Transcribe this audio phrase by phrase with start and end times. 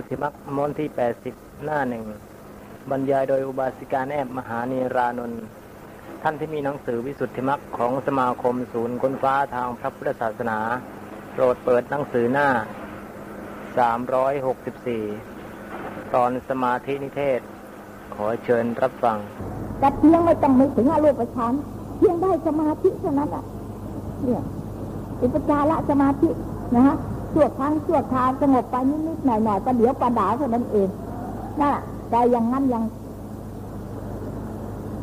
[0.00, 2.04] สุทธิมักมนที่แปดสิบหน้าหนึ่ง
[2.90, 5.42] บรรยายโดยอุบาสิกาแอบมหาเนรานนท์
[6.22, 10.58] ท่านที่มีหนังสือวิสุทธิมักของสมาคมศูนย์ค้นฟ้าทางพระพุทธศาสนา
[11.32, 12.48] โปรดเปิดหนังสือหน้า
[13.78, 15.02] สามร้อยหกสิบสี่
[16.14, 17.40] ตอนสมาธินิเทศ
[18.14, 19.18] ขอเชิญรับฟัง
[19.78, 21.52] แต่เพียงไม่ต้องนึกถึงอารมณ์ประชาน
[21.98, 23.44] เพียงได้สมาธิเท่านั้นอะ
[24.24, 24.42] เนี่ย
[25.22, 26.28] อุปจาระสมาธิ
[26.76, 26.96] นะฮะ
[27.32, 28.76] ชั่วครั้งชั่วคราวสงบไป
[29.06, 30.88] นิดๆหน่อยๆประเดี๋ยวประดาเท่านั้นเอง
[31.60, 31.72] น่ะ
[32.10, 32.84] แต่อย่างนั้นยัง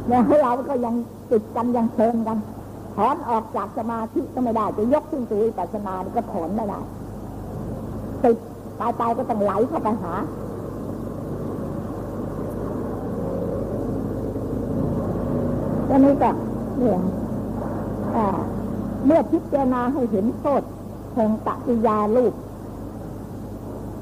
[0.08, 0.96] เนี่ยเราก็ยัง
[1.32, 2.38] ติดกันยังเพลินกัน
[2.96, 6.80] ถอนออกจากสมาธิก็ไม่ได้ จะยกขึ้นสู่วิปัสสนาก็ถอนไม่ได้
[8.24, 8.38] ติด
[8.80, 10.14] ตายตายๆก็ต้องไหลเข้าไปหา
[15.90, 16.30] ตอนนี้ก็
[16.80, 17.00] เนี่ย
[19.06, 20.62] เมื่อพิจารณาให้เห็นโทษ
[21.18, 22.34] แห่งตติยาลูก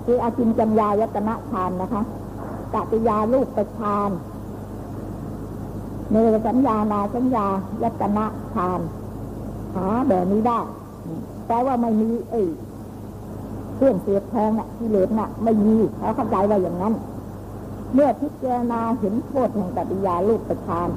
[0.06, 2.02] คืออาจินจัญญายตนะฌานนะคะ
[2.74, 4.12] ตติยาลูกประฌาน
[6.12, 7.46] เนรสัญญานาสัญญา
[7.84, 8.82] ยตนะฌาน
[9.76, 10.60] หาแบบนี้ได้
[11.48, 12.48] แปลว่าไม่มีเอ้ย
[13.76, 16.94] เครื่องเสียแทงน่ะที่เหลือน่ะ ไม่มีเขาเข้าใจว่าอย่างนั้น
[17.94, 20.90] เมื่อพิจารณาเห็นโทษแห่งตติยาลูกประฌาน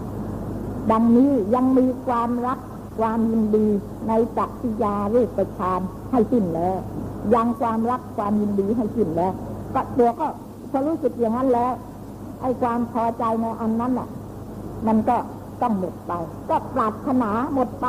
[0.91, 2.59] ดังนี้ยังมีความรัก
[2.99, 3.67] ความยินดี
[4.09, 6.77] ในจักริยารูปประชานให้สิ้นแล้ว
[7.35, 9.33] ยังความรักความยินดีให้สิ้นแล้ว
[9.75, 10.27] ก็ตัวก็
[10.71, 11.73] พอรู้สึกอย่างนั้นแล้ว
[12.41, 14.09] ไอ้ความพอใจในอันนั้นน่ะ
[14.87, 15.17] มันก็
[15.63, 16.13] ต้องหมดไป
[16.51, 17.87] ก็ปรารถนาหมดไป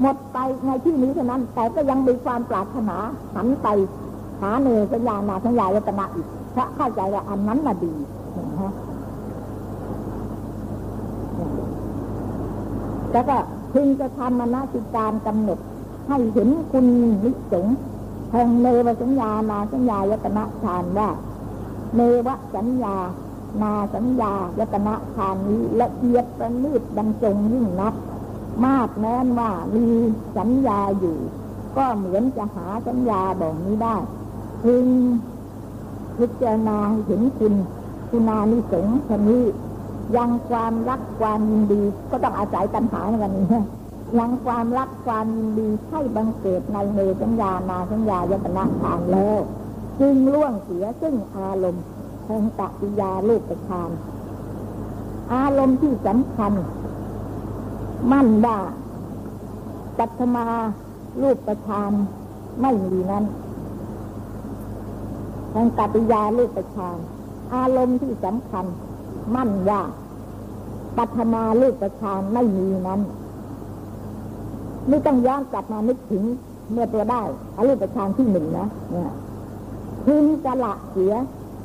[0.00, 2.96] หมดไปในที่นี้เท่านั้น แต่ก็ยังมีความปรารถนา
[3.34, 3.68] หันไป
[4.40, 7.92] หาเนยสัญญานาสัญญายตนะอีกเพราะเข้าใจว่าอันนั้นน่ะดี
[8.44, 8.62] นไหม
[13.12, 13.36] แล้วก็
[13.72, 15.58] พึงจะทำมนาสิการกำหนด
[16.08, 16.86] ให้เห็นคุณ
[17.24, 17.66] นิสง
[18.32, 21.10] แห่งเนวสัญญานาสัญญายตนะฌานว่า
[21.96, 22.96] เนวสัญญา
[23.62, 27.94] นาสัญญายตนะฌานนี้ละเอียดประณีตบรรจงยิ่งนัก
[28.66, 29.86] มากแม้นว่ามี
[30.36, 31.18] สัญญาอยู่
[31.76, 33.96] ก็เหมือนจะหาสัญญาบอกนี้ได้
[34.62, 34.86] พึง
[36.18, 37.54] พิจารณาเห็นคุณ
[38.10, 39.44] คุณานิสงชนี้
[40.16, 43.46] ยังความรักความยินดีก็ต้องอาศัยตัณหาในวันนี้
[44.18, 49.40] ยังความรักความยินดีให้บังเกิดในเนสัญญานาสัญญายตนะทานแล้ว
[50.00, 51.84] จึงล่วงเสียซึ่งอารมณ์
[52.26, 53.90] แห่งตติยาลูกประทาน
[55.34, 56.52] อารมณ์ที่สำคัญ
[58.12, 58.58] มั่นว่า
[59.98, 60.46] ปัตมา
[61.22, 61.90] ลูกประทาน
[62.60, 63.24] ไม่มีนั้น
[65.52, 66.96] แห่งตติยาลูกประทาน
[67.54, 68.66] อารมณ์ที่สำคัญ
[69.34, 69.80] มั่นว่า
[70.96, 73.00] ปัทมาลูกประชานไม่มีนั้น
[74.90, 76.22] นี่ต้องย้อนกลับมานึกถึง
[76.72, 77.22] เมื่อตัวได้
[77.56, 79.12] อารูปประชานที่หนึ่งนะเนี่ย
[80.06, 81.14] พึงสละเสีย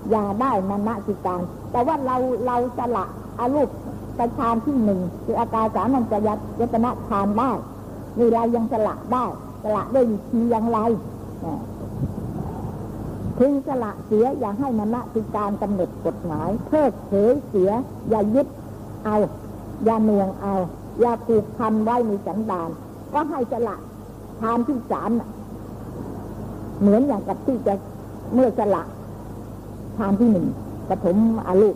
[0.10, 2.16] อย่าได้มณสิการ แต่ว่าเรา
[2.46, 3.06] เราสละ
[3.40, 3.70] อารูป
[4.20, 7.52] ประชานที่หนึ่งคืออาการสามัญจยยตนะฌานได้
[8.18, 9.24] นี่เรายังสละได้
[9.64, 10.80] สละด้วยวิธีอย่างไร
[11.42, 11.60] เนี่ย
[13.38, 17.72] พึงสละเสียอย่าให้มณสิการกำหนดกฎหมายเพิกเฉยเสีย
[18.10, 18.48] อย่ายึด
[19.06, 19.18] เอา
[19.86, 20.54] อย่าหน่วงเอา
[21.00, 22.70] อย่าผูกพันไว้ในสันดาน
[23.14, 23.76] ก็ให้สละ
[24.42, 25.10] ทานที่สาม
[26.80, 27.74] เหมือนอย่างกับที่จะ
[28.34, 28.84] เมื่อสละ
[29.98, 30.48] ทานที่หนึ่ง
[30.90, 31.76] ปฐมอาลูก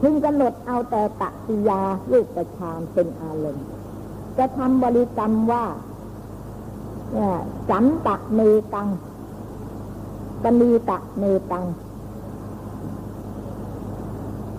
[0.00, 1.80] พึงกำหนดเอาแต่ตติยา
[2.12, 3.66] ลูกประชานเป็นอารมณ์
[4.38, 5.64] จะทำบริกรรมว่า
[7.70, 8.40] สันตะเม
[8.74, 8.88] ตัง
[10.42, 11.64] ปณีตะเมตัง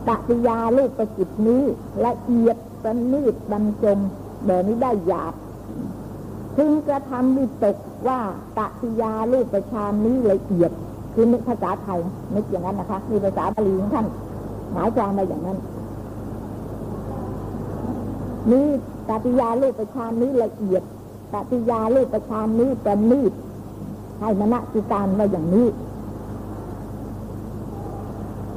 [0.08, 1.64] ตติยาลูกประจิตนี้
[2.06, 3.98] ละเอียดประณีตบรรจง
[4.46, 5.34] แบบนี้ได้หยาบ
[6.56, 7.76] พึงกระทำวิตก
[8.08, 8.20] ว่า
[8.58, 10.72] ตติยาลูกประชานนี้ละเอียด
[11.14, 12.00] คือนึกภาษาไทย
[12.36, 14.08] นึกอย่างนั้นนะคะ มีภาษาบาลีของท่าน
[14.72, 15.58] หมายความมาอย่างนั้น
[18.52, 18.68] นี่
[19.08, 20.84] ตติยาลูกประชานนี้ละเอียด
[21.34, 23.34] ตติยาลูกประชานนี้ประณีต
[24.19, 25.68] ให้มณสิการว่าอย่างนี้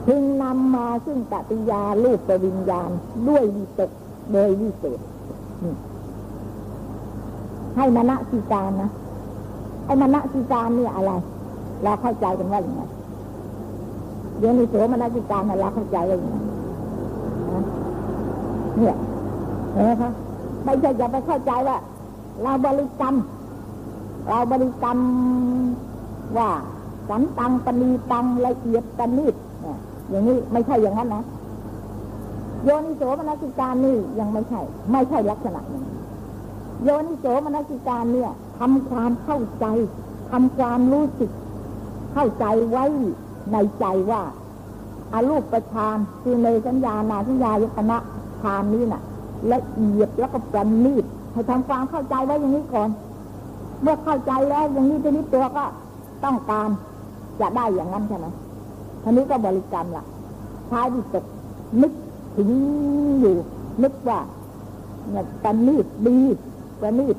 [0.06, 2.90] พึงนำมาซึ่งตติยาลูกปวิญญาณ
[3.28, 3.90] ด้วยวิตก
[4.32, 5.00] โดยวิเศษ
[7.76, 8.90] ให้มณสิการนะ
[9.84, 11.12] ไอ้มณสิการเนี่ยอะไร
[11.82, 12.82] เราเข้าใจกันว่าอย่างไร
[14.38, 16.36] เดี๋ยวนี้โสมณสิการเราเข้าใจว่าอย่างไร
[18.78, 18.96] เนี่ย
[19.72, 20.10] เห็นไหมคะ
[20.64, 21.76] ไม่ใช่จะไปเข้าใจว่า
[22.42, 23.14] เราบริกรรม
[24.28, 24.98] เราบริกรรม
[26.38, 26.50] ว่า
[27.08, 29.34] สันตังปณีตังละเอียดประณีต
[29.64, 29.78] นี่ย
[30.10, 31.24] อย่างนี้ไม่ใช่อย่างนั้นนะ
[32.64, 34.60] โยนิโสมนสิการนี่ยังไม่ใช่
[34.92, 35.82] ไม่ใช่ลักษณะนี้
[36.84, 39.66] โยนิโสมนสิการเนี่ยทำความเข้าใจ
[40.30, 41.30] ทำความรู้สึก
[42.12, 42.84] เข้าใจไว้
[43.52, 44.22] ในใจว่า
[45.12, 47.98] อารูปประชานคือในสัญญานาสัญญายตนะ
[48.42, 49.02] ฌานนี้น่ะ
[49.52, 52.88] ละเอียดแล้วก็ประณีตให้ทำความเข้าใจไว้อย่างนี้ก่อน
[53.82, 55.64] เมื่อเข้าใจแล้วอย่างนี้ทีนี้ตัวก็
[56.24, 56.68] ต้องการ
[57.40, 58.26] จะได้อย่างนั้นใช่ไหม
[59.02, 60.04] ทีนี้ก็บริกรรมละ
[60.68, 61.24] ใช้วิตก
[61.82, 61.92] นึก
[62.36, 62.48] ถึง
[63.20, 63.34] อยู่
[63.82, 64.20] นึกว่า
[65.10, 66.18] เนี่ยประณีตดี
[66.80, 67.16] ประณีต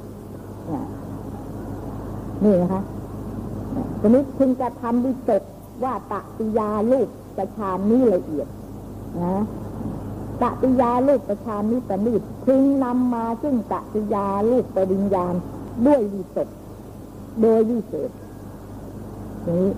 [2.44, 2.81] นี่นะคะ
[4.00, 5.42] ทีนี้คุณจะทำวิตก
[5.83, 7.07] ว่าตติยาลูก
[7.38, 8.48] ประชานนี้ละเอียด
[9.24, 9.44] นะ
[10.42, 15.36] ตติยาลูกประชานนี้ประณีตพึงนำมาซึ่งตติยาลูกปริญญาณ
[15.86, 16.50] ด้วยวิตก
[17.42, 18.12] โดยวิเศษ
[19.48, 19.70] นี้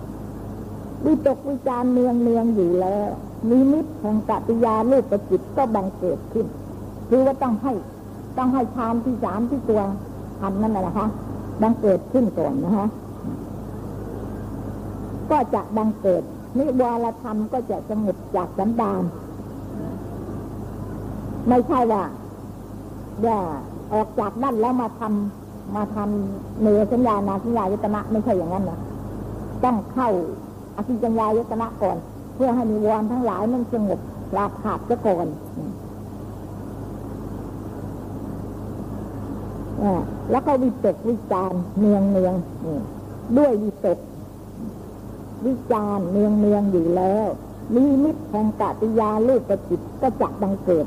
[1.04, 3.08] วิตกวิจารเนืองเนืองอยู่แล้ว
[3.50, 6.46] นิมิตแห่งกติยาลูกประจิตก็บังเกิดขึ้น
[7.08, 7.72] คือว่าต้องให้
[8.38, 9.82] ต้องให้ฌานที่สามที่ตัว
[10.40, 11.06] ทันนั่นแหละนะคะ
[11.62, 12.86] บังเกิดขึ้นก่อนนะคะ
[15.30, 16.22] ก็จะบังเกิด
[16.58, 19.02] นิวรธรรมก็จะสงบจากสันดาน
[21.48, 22.04] ไม่ใช่ว่า
[23.22, 23.40] อย่า
[23.92, 28.78] ออกจากนั่นแล้วมาทำ มาทำเนือสัญญานาสัญญายตนะไม่ใช่อย่างนั้นนะ
[29.64, 30.08] ต้องเข้า
[30.76, 31.96] อภิจัญญายตนะก่อน
[32.34, 34.00] เพื่อให้มีวรทั้งหลายมันสงบ
[34.36, 35.26] ลาขาดซะก่อน
[40.30, 42.34] แล้วก็วิตกวิจารเนืองเนือง
[43.38, 43.98] ด้วยวิตก
[45.46, 47.28] วิจารเนืองเนืองอยู่แล้ว
[47.74, 50.86] มีมิตรแห่งกติยาลูกประจิตก็จะบังเกิด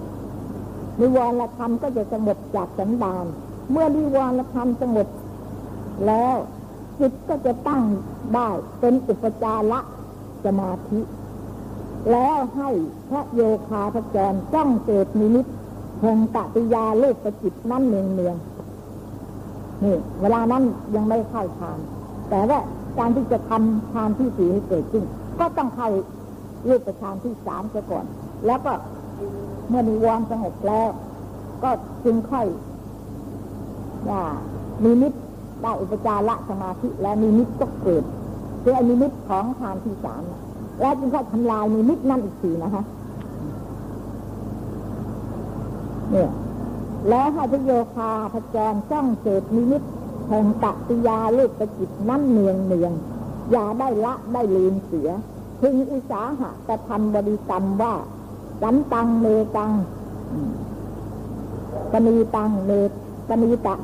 [1.00, 3.26] นิวรธรรมก็จะสงบจากสันดาน
[3.72, 5.08] เมื่อนิวรธรรมสงบ
[6.08, 6.36] แล้ว
[7.00, 7.82] จิตก็จะตั้ง
[8.36, 8.50] ได้
[8.80, 9.80] เป็นอุปจาระ
[10.46, 11.00] สมาธิ
[12.12, 12.70] แล้วให้
[13.10, 15.46] พระโยคาพระจรจ้องเกิดนิมิต
[16.04, 18.36] หงกติยาลูกประจิตนั่นเนืองเนือง
[19.84, 20.64] นี่ เวลานั้น
[20.96, 21.80] ยังไม่เข้าฌาน
[22.30, 22.60] แต่ว่า
[23.00, 25.04] การที่จะทำฌานที่สี่ให้เกิดขึ้น
[25.40, 25.90] ก็ต้องเข้า
[26.70, 28.06] รูปฌานที่สามซะก่อน
[28.46, 28.74] แล้วก็
[29.70, 30.90] เมื่อมีวรสงบแล้ว
[31.64, 31.72] ก็
[32.06, 32.46] จึงค่อย
[34.10, 34.22] ว่า
[34.84, 35.14] มีนิด
[35.64, 38.04] ได้อุปจาระสมาธิ และมีนิดก็เกิด
[38.64, 40.22] คืออนิมิตของฌานที่สาม
[40.82, 42.84] แล้วจึงค่อยทำลายมีนิดนั่นอีกทีนะคะ
[46.12, 46.32] เนี่ย
[47.10, 49.82] แล้วให้พโยคาพจรจ้องเศษนิมิต
[50.30, 52.92] แห่งตติยาลูกประจิตนั่นเนืองเนือง
[53.52, 55.10] อย่าได้ละได้ลืมเสีย
[55.60, 57.94] พึงอุสาหะกระทำบริกรรมว่า
[58.62, 59.26] สันตังเม
[59.58, 59.72] ตัง
[61.92, 62.72] ปณีตังเม
[63.30, 63.76] ปณีตะ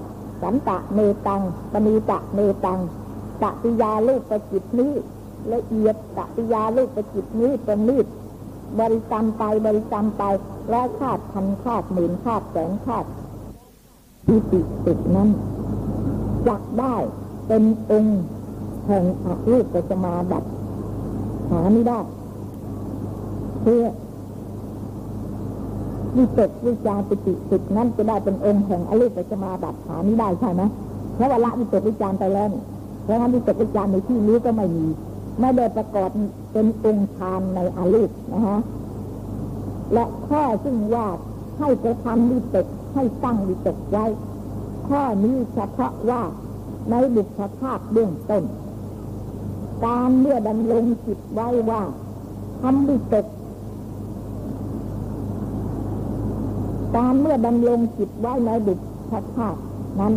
[0.42, 2.80] สันตะเมตังปณีตะเมตัง
[3.42, 4.94] ตติยาลูกประจิตนี้
[5.53, 8.07] ละเอียดตติยาลูกประจิตนี้เป็นมีด
[8.80, 10.24] บริกรรมไปบริกรรมไป
[10.74, 13.06] ร้อยคาดพันคาดหมื่นคาดแสนคาด
[14.25, 15.30] ที่ติดติดนั้น
[16.48, 16.95] จักได้
[17.48, 18.21] เป็นองค์
[18.88, 20.44] แห่งอรูปจมาดับ
[21.50, 22.00] หาไม่ได้
[23.62, 23.83] เพื่อ
[26.17, 30.62] วิตกวิจารปิติสุดนั้นจะได้เป็นองค์แห่งอรูปจะมาดับหาไม่ได้ใช่ไหม
[31.15, 32.50] เพราะว่าละวิตกวิจารไปแล้ว
[33.03, 34.85] เพราะงั้นวิตกวิจารในที่นี้ก็ไม่มี
[35.39, 36.09] ไม่ได้ประกอบ
[36.51, 38.59] เป็นองค์ฌานในอรูปนะฮะ
[39.94, 41.07] และข้อซึ่งว่า
[41.59, 44.06] ให้กระทำวิตกให้ตั้งวิตกไว้
[44.88, 46.21] ข้อนี้เฉพาะว่า
[46.91, 48.44] ในบุคภาพเบื้องต้น
[49.85, 51.81] การเมื่อดำลงจิตไว้ว่า
[52.62, 53.25] ทำวิตก
[56.96, 58.80] การเมื่อดำลงจิตไว้ในบุค
[59.36, 59.56] ภาพ
[60.00, 60.14] นั้น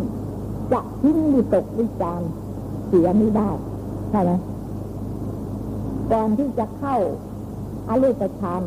[0.72, 2.20] จะทิ้งวิตกวิจาร
[2.86, 3.50] เสียไม่ได้
[4.10, 4.32] ใช่ไหม
[6.12, 6.96] ก่อนที่จะเข้า
[7.88, 8.60] อารูปฌาน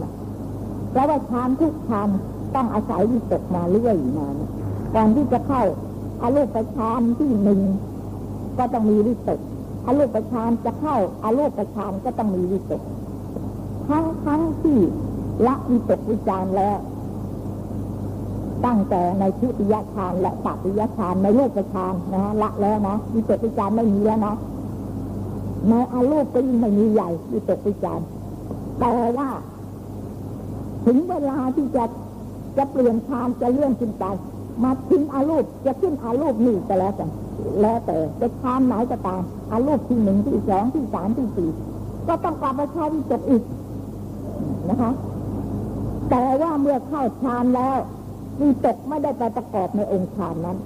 [0.91, 2.09] เพราะว่าฌานทุกฌาน
[2.55, 4.27] ต้องอาศัยวิตกมาเรื่อยมา
[4.95, 5.63] ก่อนที่จะเข้า
[6.21, 7.61] อารูปฌานที่หนึ่ง
[8.57, 9.39] ก็ต้องมีวิตก
[9.85, 12.81] อารูปฌานจะเข้าอารูปฌานก็ต้องมีวิตก
[13.87, 14.79] ทั้งทั้งที่
[15.45, 16.79] ละวิตกวิจารแล้ว
[18.65, 24.35] ตั้งแต่ในชุติยฌานและปัติยฌานในรูปฌานนะฮะละแล้วนะวิตกวิจารไม่มีแล้วนะ
[25.69, 27.99] ในอารูปก็ยิ่งไม่มีใหญ่วิตกวิจาร
[28.79, 29.29] แต่ว่า
[30.85, 31.83] ถึงเวลาที่จะ
[32.57, 34.05] จะเปลี่ยนฌานจะเลื่อนขึ้นไป
[34.63, 37.09] มาทิ้งอารูปจะขึ้นอารูปนี่ก็แล้วกัน
[37.61, 41.49] แล้วแต่จะทานไหนก็ตามอารูปที่หนึ่งที่สองที่สามที่สี่
[42.07, 43.43] ก็ต้องกลับมาใช้วิจตอีก
[44.69, 44.91] นะคะ
[46.09, 47.77] แต่ว่าเมื่อเข้าฌานแล้ว
[48.41, 50.57] วิตกไม่ได้ไปประกอบในองค์ฌานนั้น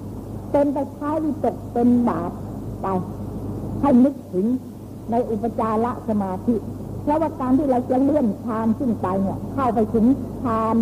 [0.50, 2.30] เป็นไปใช้วิตกเป็นบาป
[2.82, 2.86] ไป
[3.80, 4.46] ให้นึกถึง
[5.10, 6.54] ในอุปจาระสมาธิ
[7.02, 10.06] เพราะว่าการที่เราจะเลื่อนฌานขึ้นไปเนี่ย เข้าไปถึง
[10.42, 10.76] ฌาน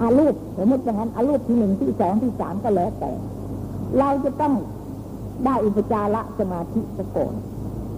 [0.00, 3.12] อารูปสมมติอย่างนั้นอารูปที่หนึ่งที่สองที่สามก็แล้วแต่
[3.98, 4.54] เราจะต้อง
[5.44, 7.34] ได้อุปจาระสมาธิสะก่อน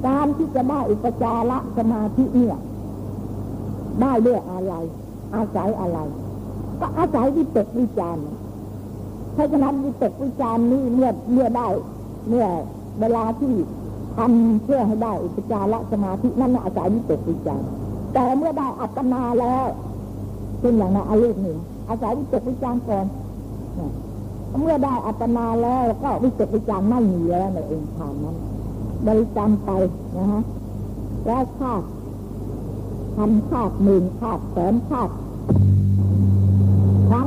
[0.06, 2.58] การที่จะได้อุปจารสมาธิเนี่ย
[4.02, 4.74] ได้ด้วยอะไร
[5.34, 5.98] อาศัยอะไร
[6.80, 8.24] ก็อาศัยวิตกวิจารณ์
[9.34, 11.68] เพราะฉะนั้นวิตกวิจารณ์นี้เมื่อเมื่อได้
[12.28, 12.46] เมื่อ
[13.00, 13.54] เวลาที่
[14.16, 17.68] ทำเพื่อให้ได้อุปจารสมาธินั่นอาศัยวิตกวิจารณ์
[18.14, 19.64] แต่เมื่อได้อัปปนาแล้ว
[20.60, 21.58] เป็นอย่างนั้นอาลูกหนึ่ง
[21.88, 23.06] อาศัยวิตกวิจารณ์ก่อน
[24.60, 28.36] เมื่อได้อัปปนาแล้วก็วิตกวิจารณ์ไม่มีแล้วในเองทานนั้น
[29.06, 29.70] บริกรรมไป
[30.16, 30.42] นะฮะ
[31.26, 31.82] แล้วคาด
[33.16, 35.10] พันคาดหมื่นคาดแสนคาด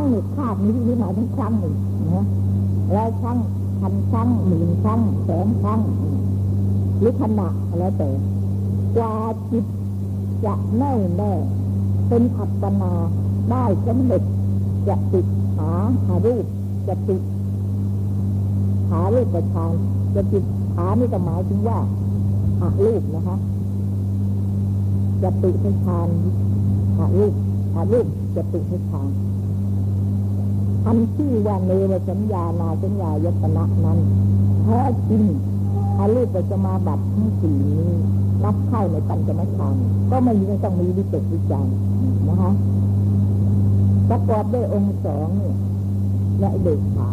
[0.01, 1.75] งหนึ่งคาดนี้ที่หมายถึงครั้งหนึ่ง
[2.13, 2.25] นะ
[2.91, 3.38] แล้วครั้ง
[3.79, 5.79] พันครั้งหมื่นครั้งแสนครั้ง
[6.98, 8.10] หรือขณะแล้วแต่
[8.96, 9.13] กว่า
[9.51, 9.65] จิต
[10.46, 11.34] จะแน่แน่
[12.08, 12.93] เป็นอัปปนา
[13.51, 14.24] ได้สำเร็จ
[14.88, 15.25] จะติด
[15.58, 15.72] หา
[16.08, 16.46] หารูป
[16.88, 17.22] จะติด
[18.89, 19.74] หารูปประชาน
[20.15, 20.43] จะติด
[20.75, 21.77] หานี่ก็หมายถึงว่า
[22.60, 23.38] หารูปนะคะ
[25.24, 26.08] จะติดประชาน
[26.98, 27.34] หารูป
[27.74, 28.05] หารูป
[28.36, 29.10] จะติดประชาน
[30.86, 34.00] อันที่ว่าเนวสัญญานาสัญญายตนะนั้น
[34.64, 35.24] แท้จริง
[35.98, 37.92] อารูปปัจมาบัตทั้งสี่นี้
[38.44, 39.76] รับเข้าในปัญจมฌาน
[40.10, 41.68] ก็ไม่ไม่ต้องมีวิจิตวิจาร
[42.28, 42.52] นะคะ
[44.10, 45.30] ประกอบด้วยองค์สอง
[46.40, 47.12] และเด็กขา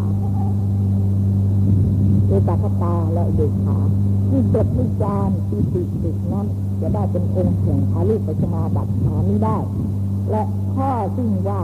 [2.26, 3.78] เอตาคตาและเด็กขา
[4.30, 6.46] ที่เกิดวิจารที่ติติดนั้น
[6.80, 9.56] จะได้เป็นองค์แห่งอารูปปัจมาบัติหานี้ได้
[10.30, 10.42] และ
[10.74, 11.60] ข้อซึ่งว่า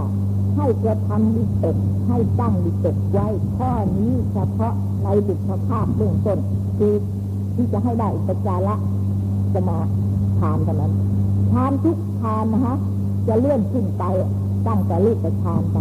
[0.56, 1.76] ให้กระทำวิตก
[2.08, 6.38] ให้ตั้งวิตกไว้ ข้อนี้เฉพาะในบุคภาพเบื้องต้น
[6.78, 6.94] คือ
[7.54, 8.74] ที่จะให้ได้อุปจาระ
[9.54, 9.78] จะมา
[10.40, 10.92] ทานเท่านั้น
[11.52, 12.76] ทานทุกทานนะฮะ
[13.28, 14.04] จะเลื่อนขึ้นไป
[14.66, 15.78] ตั้งแต่ลูกปทานไป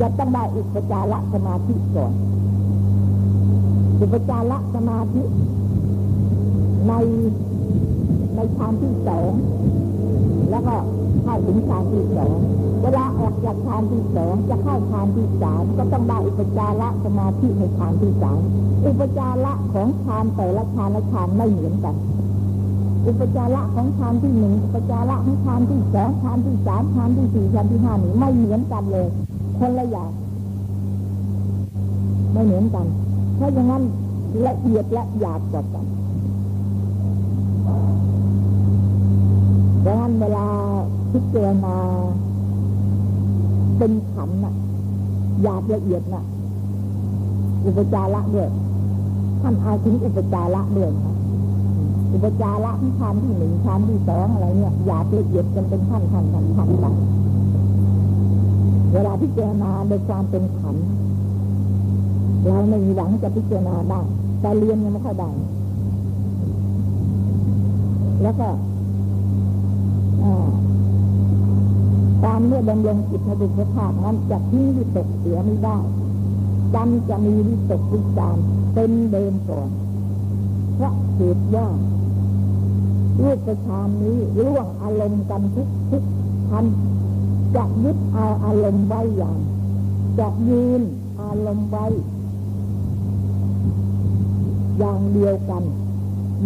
[0.00, 2.12] จะต้องได้อุปจาระสมาธิก่อน
[4.00, 5.22] อุปจาระสมาธิ
[6.88, 6.92] ใน
[8.34, 9.30] ในฌานที่สอง
[10.50, 10.76] แล้วก็
[11.28, 12.36] เข้าถึงฌานที่สอง
[12.82, 18.40] เวลาออกจากฌานที่สองจะเข้าฌานที่สามก็ต้องได้อุปจาระสมาธิในฌานที่สาม
[18.86, 21.94] อุปจาระของฌานแต่ละฌานละฌานไม่เหมือนกัน
[23.06, 29.06] อุปจาระของฌานที่หนึ่งอุปจาระของฌานที่สองฌานที่สามฌานที่สี่ฌานที่ห้านี่ไม่เหมือนกันเลย
[29.58, 30.10] คนละอย่าง
[32.32, 32.86] ไม่เหมือนกัน
[33.36, 33.82] เพราะอย่างนั้น
[34.46, 35.84] ละเอียดและหยาบกว่ากัน
[39.84, 40.46] ดังนั้นเวลา
[41.12, 41.76] พิจารณา
[43.78, 44.54] เป็นขันน่ะ
[45.42, 46.24] หยาบละเอียดน่ะ
[47.66, 48.48] อุปจาระด้วย
[49.42, 51.14] ท่านเอาถึงอุปจาระด้วยนะ
[52.12, 56.86] อุปจาระที่ชั้นที่หนึ่งชั้นที่สองอะไรเนี่ยหยาบละเอียดกันเป็นขั้นขั้นขั้นขั้นไป
[58.92, 60.76] เวลาพิจารณาโดยความเป็นขัน
[62.46, 64.00] เราไม่มีหวังจะพิจารณาได้
[64.40, 65.30] แต่เรียนยังไม่ค่อยได้
[68.22, 68.48] แล้วก็
[72.24, 75.76] การเมื่อดำรงจิตในบุพภาพนั้นจะทิ้งวิตกเสียไม่ได้
[76.74, 78.36] จำจะมีวิตกวิจาร
[78.74, 79.68] เป็นเดิมก่อน
[80.74, 81.66] เพราะเหตุว่า
[83.22, 86.04] รูปประชานนี้ร่วงอารมณ์กันทุกทุก
[86.48, 86.64] ทัน
[87.54, 89.38] จะยึดเอาอารมณ์ไว้อย่าง
[90.18, 90.82] จะยืน
[91.20, 91.86] อารมณ์ไว้
[94.78, 95.62] อย่างเดียวกัน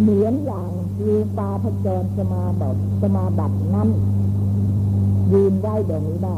[0.00, 0.70] เหมือนอย่าง
[1.04, 3.88] รูปาพจรสมาบัติสมาบัตินั้น
[5.32, 6.36] ยืนได้แบบนี้ได้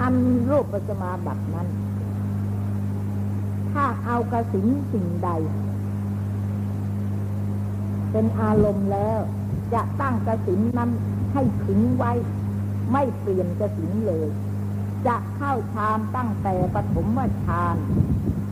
[0.00, 0.14] อัน
[0.50, 1.68] รูปปัสมาบัตินั้น
[3.72, 5.30] ถ้าเอากระสินสิ่งใด
[8.10, 9.18] เป็นอารมณ์แล้ว
[9.74, 10.90] จะตั้งกระสินนั้น
[11.32, 12.12] ให้ถึงไว้
[12.92, 14.28] ไม่เปลี่ยนกระสินเลย
[15.06, 17.76] จะเข้าฌานตั้งแต่ปฐมฌาน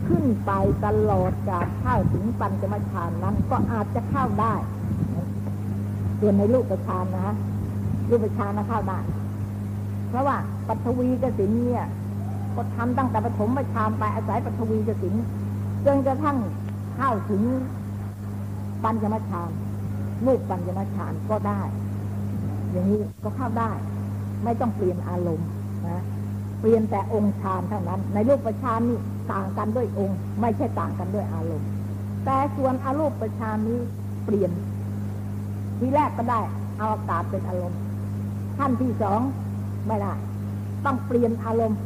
[0.07, 0.51] ขึ้นไป
[0.85, 4.55] ตลอดจากเข้าถึงปัญจมฌานนั้นก็อาจจะเข้าได้
[6.25, 7.27] ส่วนในรูปประชานนะ
[8.09, 8.99] รูปประชานนะเข้าได้
[10.09, 10.37] เพราะว่า
[10.67, 11.85] ปัทวีกสินเนี่ย
[12.55, 15.15] ก็ทำตั้งแต่ปฐมประชานไปอาศัยปัทวีกสิน
[15.85, 16.37] จนกระทั่ง
[16.95, 17.41] เข้าถึง
[18.83, 19.49] ปัญจมฌาน
[20.25, 21.61] รูปปัญจมฌานก็ได้
[22.71, 23.71] อย่างนี้ก็เข้าได้
[24.43, 25.49] ไม่ต้องเปลี่ยนอารมณ์
[25.87, 26.01] นะ
[26.59, 28.99] เปลี่ยนแต่องค์ฌานเท่านั้น ในรูปประชานนี่
[29.31, 31.67] ต่างกันด้วยองค์ ไม่ใช่ต่างกันด้วยอารมณ์
[32.25, 33.79] แต่ส่วนอารูปประชานนี้
[34.25, 34.51] เปลี่ยน
[35.79, 36.39] ทีแรกก็ได้
[36.77, 37.79] เอาอากาศเป็นอารมณ์
[38.57, 39.21] ขั้นที่สอง
[39.87, 40.13] ไม่ได้
[40.85, 41.79] ต้องเปลี่ยนอารมณ์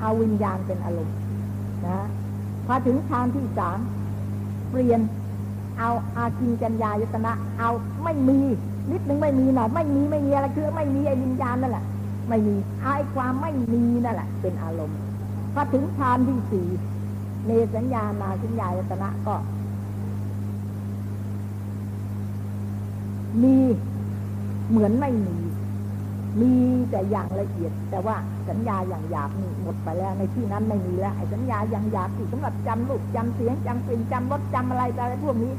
[0.00, 1.14] เอาวิญญาณเป็นอารมณ์
[1.86, 1.98] นะ
[2.66, 3.78] พอถึงฌานที่สาม
[4.70, 5.00] เปลี่ยน
[5.78, 7.70] เอาอากินจัญญายตนะ เอา
[8.04, 8.38] ไม่มี
[8.92, 11.84] นิดนึงไม่มีหน่อยไม่มีไม่มีอะไรคือไม่มีไอ้วิญญาณนั่นแหละ
[12.28, 14.98] ไม่มีไอ้ความไม่มีนั่นแหละ เป็นอารมณ์
[15.54, 16.66] พอถึงฌานที่สี่
[17.46, 19.34] เนสัญญานาสัญญายตนะก็
[23.42, 23.56] มี
[24.70, 25.36] เหมือนไม่มี
[26.40, 26.52] มี
[26.90, 28.16] แต่อย่างละเอียด แต่ว่า
[28.48, 35.52] สัญญาอย่างหยาบนี่หมดไปแล้ว ในที่นั้นไม่มีแล้วไอ้สัญญาอย่างหยาบที่สำหรับจำรูปจำเสียงจำกลิ่นจำรสจำอะไรอะไรพวกนี้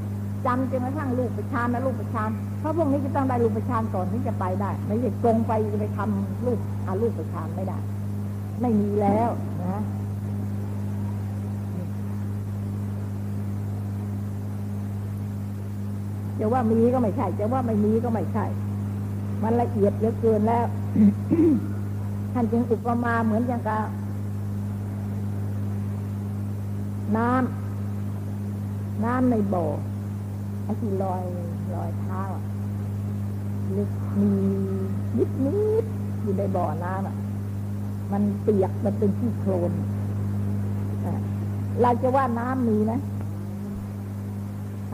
[0.46, 2.30] จำจนกระทั่งรูปประชานนะรูปประชาน
[2.60, 7.78] เพราะพวกนี้จะต้องได้รูปประชานก่อนถึงจะไปได้ไม่ใช่ตรงไปไปทำรูปอารูปประชานไม่ได้
[8.62, 9.30] ไม่มีแล้ว
[9.64, 9.82] นะ
[16.40, 18.46] จะว่ามีก็ไม่ใช่ จะว่าไม่มีก็ไม่ใช่
[19.44, 20.66] มันละเอียดเหลือเกินแล้ว
[22.34, 23.84] ท่านจึงอุปมาเหมือนอย่างกับ
[27.18, 29.66] น้ำน้ำในบ่อ
[30.64, 31.24] ไอ้ที่ลอย
[31.76, 32.44] ลอยเท้าอะ
[33.78, 33.90] ลึก
[34.22, 34.32] มี
[35.18, 35.54] นิดนิ
[35.84, 35.86] ด
[36.24, 37.16] อยู่ในบ่อน้ำอะ
[38.12, 39.72] มันเปียกมันเป็นที่โคลน
[41.82, 43.00] เราจะว่าน้ำมีนะ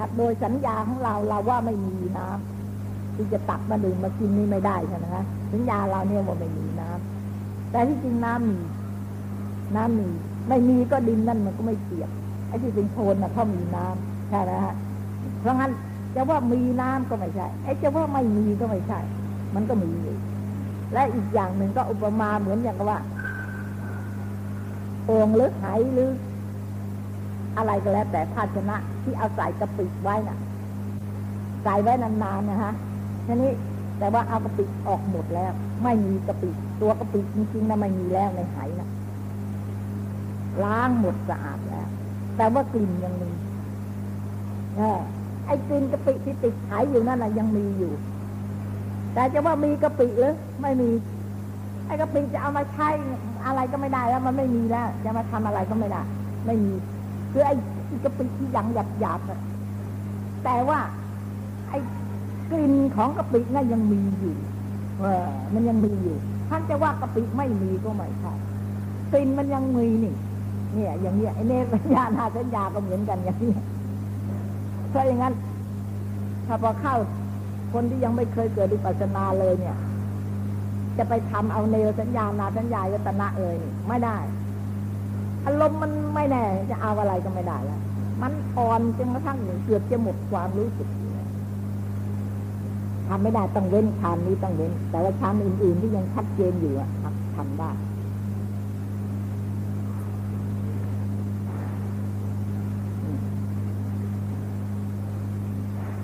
[0.03, 8.57] ถ้าโดยสัญญาของเราเราว่าไม่มีน้ำที่จะตักมาดื่มมากินนี่ไม่ได้ใช่ไหมคะสัญญาเราเนี่ยว่าไม่มีน้ำแต่ที่จริงน้ำมี
[9.75, 10.07] น้ำมี
[10.49, 12.09] ไม่มีก็ดินนั่นมันก็ไม่เปียก
[12.47, 14.75] ไอ้ที่เป็นโคลนน่ะเขามีน้ำใช่ไหมฮะ
[15.41, 15.71] เพราะงั้น
[16.15, 18.99] จะว่ามีน้ำก็ไม่ใช่ไอ้จะว่าไม่มีก็ไม่ใช่
[19.55, 20.15] มันก็มีอยู่
[20.93, 22.99] และอีกอย่างหนึ่งก็อุปมาเหมือนอย่างกับว่า
[25.05, 26.09] โอ่งหรือไหหรือ
[27.57, 30.37] อะไรก็แล้วแต่ภาชนะที่เอาใส่กระปิไว้น่ะ
[31.63, 32.73] ใส่ไว้นานๆนะฮะ
[33.27, 33.51] ทีนี้
[33.99, 35.51] แต่ว่าเอากระปิออกหมดแล้ว
[35.83, 36.49] ไม่มีกระปิ
[36.81, 38.89] ตัวกระปิจริงๆนะไม่มีแล้วในไหนะ
[40.63, 41.87] ล้างหมดสะอาดแล้ว
[42.37, 43.29] แต่ว่ากลิ่นยังมี
[44.75, 44.99] เออ
[45.45, 47.93] ไอ้กลิ่นกระปิที่ติดไหอยู่นั่นน่ะยังมีอยู่
[49.13, 50.89] แต่จะว่ามีกระปิหรือไม่มี
[51.85, 52.89] ไอ้กระปิจะเอามาใช้
[53.45, 56.01] อะไรก็ไม่ได้แล้ว มันไม่มีแล้ว จะมาทำอะไรก็ไม่ได้
[56.47, 56.73] ไม่มี
[57.33, 57.55] คือไอ้
[58.03, 59.19] กะปิที่ยังหยาบหยาบ
[60.43, 60.79] แต่ว่า
[61.69, 61.79] ไอ้
[62.49, 64.35] กลิ่นของกะปินั่นยังมีอยู่
[64.99, 66.17] เออมันยังมีอยู่
[66.49, 68.33] ท่านจะว่ากะปิไม่มีก็ไม่ใช่
[69.11, 70.15] กลิ่นมันยังมีนี่
[70.73, 73.53] เนี่ย อย่างเนี้ยไอ้เนสัญญานาสัญญาก็เหมือนกันอย่างนี้
[74.89, 75.33] เพราะอย่างนั้น
[76.47, 76.95] ถ้าพอเข้า
[77.73, 79.75] คนที่ยังไม่เคยเกิดวิปัสสนาเลยเนี่ย
[80.97, 83.55] จะไปทำเอาเนวสัญญานาสัญญายตนะเลย
[83.87, 84.17] ไม่ได้
[85.45, 87.81] อารมณ์มันไม่แน่ จะเอาอะไรก็ไม่ได้แล้ว
[88.21, 90.89] มันอ่อนจนกระทั่งเกือบจะหมดความรู้สึก
[93.07, 96.89] ทำไม่ได้ต้องเว้นชานนี้ต้องเว้น แต่ว่าชานอื่นๆที่ยังชัดเจนอยู่อะ
[97.35, 97.69] ทำได้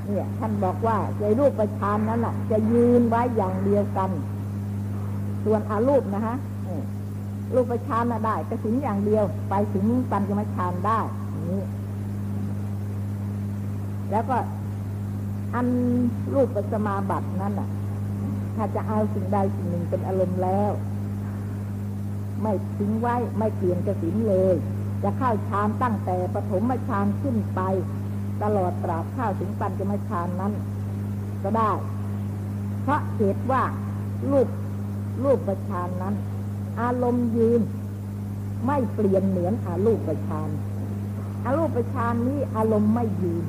[0.06, 4.10] เนี่ยท่านบอกว่าในรูปประชานนั้นน่ะ จะยืนไว้อย่างเดียวกัน
[5.45, 6.36] ส่วนอารูปนะฮะ
[7.53, 10.99] รูปประชานน่ะได้กระสินอย่างเดียว ไปถึงปัญจมชานได้
[11.49, 11.62] นี้
[14.12, 14.38] แล้วก็
[15.53, 15.67] อัน
[16.33, 17.69] รูปปัสมาบัตินั้นน่ะ
[18.55, 20.71] ถ้าจะเอาสิ่งใดสิ่งหนึ่งเป็นอารมณ์แล้ว
[22.41, 24.55] ไม่ทิ้งไว้ไม่เปลี่ยนกระสินเลย
[25.03, 27.62] จะเข้าฌานตั้งแต่ปฐมฌานขึ้นไป
[28.43, 30.53] ตลอดตราบเข้าถึงปัญจมฌานนั้น
[31.43, 31.71] ก็ได้
[32.83, 33.63] เพราะเหตุว่า
[34.31, 34.47] รูป
[35.23, 36.15] รูปประชานนั้น
[36.79, 37.61] อารมณ์ยืน
[38.65, 40.49] ไม่เปลี่ยนเหมือนอารูปประชาน
[41.45, 43.43] อารูปประชานนี้อารมณ์ไม่ยืน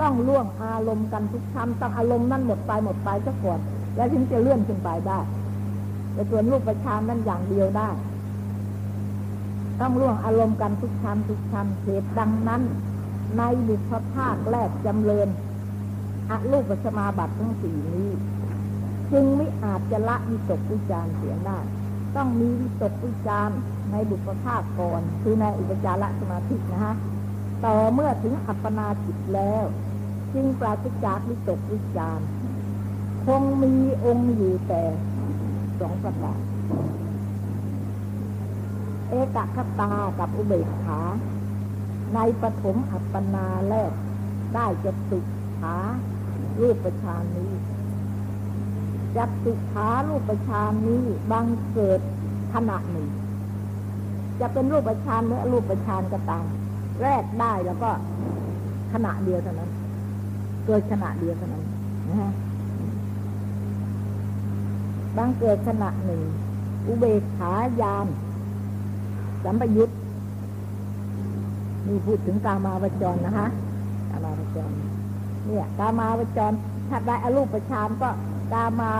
[0.00, 3.60] ต้องล่วงอารมณ์กันทุกคำต้องอารมณ์นั้นหมดไปหมดไปซะก่อน
[3.96, 5.18] แล้วถึงจะเลื่อนขึ้นไปได้
[6.12, 7.90] แต่ส่วนรูปประชานนั้นอย่างเดียวได้
[9.80, 12.62] ต้องล่วงอารมณ์กันทุกคำทุกคำเหตุดังนั้น
[13.38, 15.28] ในบุพภาคแรกจำเริญ
[16.30, 18.10] อารูปสมาบัติทั้งสี่นี้
[19.12, 21.58] จึงไม่อาจจะละวิตกวิจารเสียได้
[22.16, 23.50] ต้องมีวิตกวิจาร
[23.92, 26.94] ในบุพภาคก่อน คือในอุปจารสมาธินะฮะ
[27.64, 29.64] ต่อเมื่อถึงอัปปนาจิตแล้ว
[30.34, 32.20] จึงปราศจากวิตกวิจาร
[33.24, 33.74] คงมี
[34.04, 34.82] องค์อยู่แต่
[35.80, 36.40] สองประการ
[39.08, 41.00] เอกคตากับอุเบกขา
[42.14, 43.92] ในปฐมอัปปนาแรก
[44.54, 45.20] ได้จะตุ
[45.58, 45.76] ขา
[46.60, 47.52] รูปประชานนี้
[49.16, 51.02] จับตุขารูปประชานนี้
[51.32, 52.00] บังเกิด
[52.54, 53.06] ขณะหนึ่ง
[54.40, 56.44] จะเป็นรูปประชานหรือรูปประชานก็ตาม
[57.02, 57.90] แรกได้แล้วก็
[58.92, 59.70] ขณะเดียวเท่านั้น
[60.66, 61.64] เกิดขณะเดียวเท่านั้น
[62.08, 62.32] นะฮะ
[65.16, 66.22] บังเกิดขณะหนึ่ง
[66.86, 68.06] อุเบกขายาน
[69.44, 69.90] สัมปยุต
[71.86, 73.46] นี่พูดถึงกามาวจรนะคะ
[74.10, 74.70] กามาวจร
[75.46, 76.52] เนี่ยกามาวจร
[76.88, 78.08] ถ้าได้อรูปประชานก็
[78.52, 78.90] กามา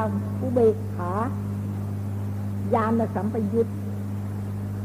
[0.43, 1.11] อุเบกขา
[2.75, 3.69] ยานสัมปยุต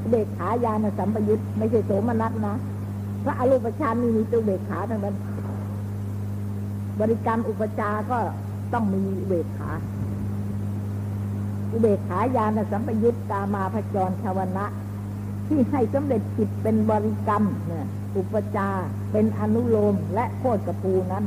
[0.01, 2.55] อุเบกขายานสัมปยุตไม่ใช่โสมนัสนะ
[3.23, 5.15] พระอรูปฌานนี่มีตัวเบกขาทั้งนั้น
[6.99, 8.19] บริกรรมอุปจาก็
[8.73, 9.71] ต้องมีเบกขา
[11.71, 14.65] อุเบกขายานสัมปยุตตามาพจรชาวนะ
[15.47, 17.85] ที่ให้สำเร็จจิตเป็นบริกรรมเนี่ย
[18.17, 18.69] อุปจา
[19.11, 21.23] เป็นอนุโลมและโคตรกระปูนั้น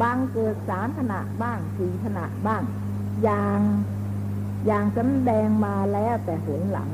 [0.00, 2.62] บางเกิดสามขณะบ้างสี่ขณะบ้าง
[3.22, 3.60] อย่าง
[4.66, 6.88] อย่างสำแดงมาแล้วแต่หนหลัง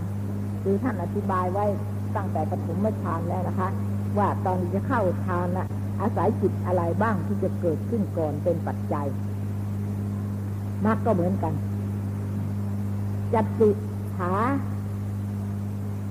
[0.62, 1.66] คือท่านอธิบายไว้
[2.16, 3.68] ตั้งแต่ปฐมฌานแล้วนะคะ
[4.18, 5.66] ว่าตอนจะเข้าฌานนะ
[6.00, 9.06] อาศัยจิตอะไรบ้างที่จะเกิดขึ้นก่อนเป็นปัจจัย
[10.84, 11.54] มรรคก็เหมือนกัน
[13.34, 13.70] จัตุ
[14.16, 14.32] ขา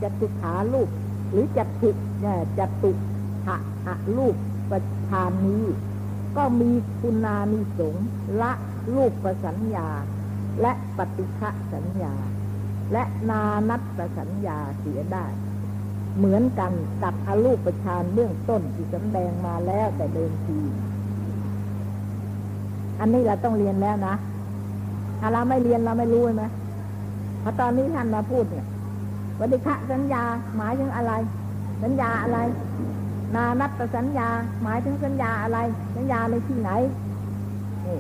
[0.01, 0.89] จัตุขาลูก
[1.29, 1.89] หรือจัตุ
[2.21, 2.91] เนี่ยจัตุ
[3.47, 4.35] หะหะลูก
[4.69, 5.63] ประชานนี้
[6.37, 7.95] ก็มีคุณานิสง
[8.41, 8.51] ละ
[8.95, 9.87] ลูกประสัญญา
[10.61, 12.13] และปฏิฆะสัญญา
[12.93, 13.81] และนานัต
[14.17, 15.25] สัญญาเสียได้
[16.17, 16.71] เหมือนกัน
[17.03, 20.59] กับอรูปฌานเบื้องต้นที่สำแดงมาแล้วแต่เดิมที
[22.99, 24.15] อันนี้เราต้องเรียนแล้วนะ
[25.19, 26.45] ถ้าเราไม่เรียนเราไม่รู้ไหม
[27.41, 28.65] เพราะตอนนี้ท่านมาพูดเนี่ย
[29.39, 30.23] ปฏิฆะสัญญา
[30.57, 31.13] หมายถึงอะไร
[31.83, 32.37] สัญญาอะไร
[33.35, 34.29] นานัตสัญญา
[34.63, 35.59] หมายถึงสัญญาอะไร
[35.95, 36.71] สัญญาในที่ไหน
[37.85, 37.99] นี่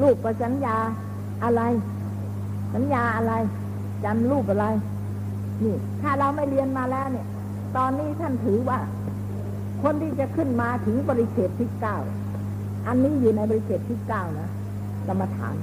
[0.00, 0.76] รูปประสัญญา
[1.44, 1.62] อะไร
[2.74, 3.32] สัญญาอะไร
[4.04, 4.66] จำรูปอะไร
[5.62, 7.26] นี่ ถ้าเราไม่เรียนมาแล้วเนี่ย
[7.76, 8.78] ตอนนี้ท่านถือว่า
[9.82, 11.96] คนที่จะขึ้นมาถึงบริเขตที่เก้า
[12.86, 14.48] อันนี้อยู่ในบริเขตที่เก้านะ
[15.06, 15.56] กรรมฐาน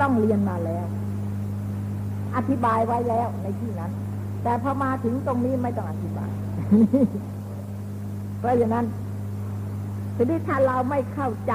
[0.00, 0.86] ต้องเรียนมาแล้ว
[2.36, 3.92] อธิบายไว้แล้วในที่นั้น
[4.42, 6.23] แต่พอมาถึงตรงนี้ไม่ต้องอธิบาย
[8.38, 8.84] เพราะฉะนั้น
[10.16, 11.54] ทีนี้ถ้าเราไม่เข้าใจ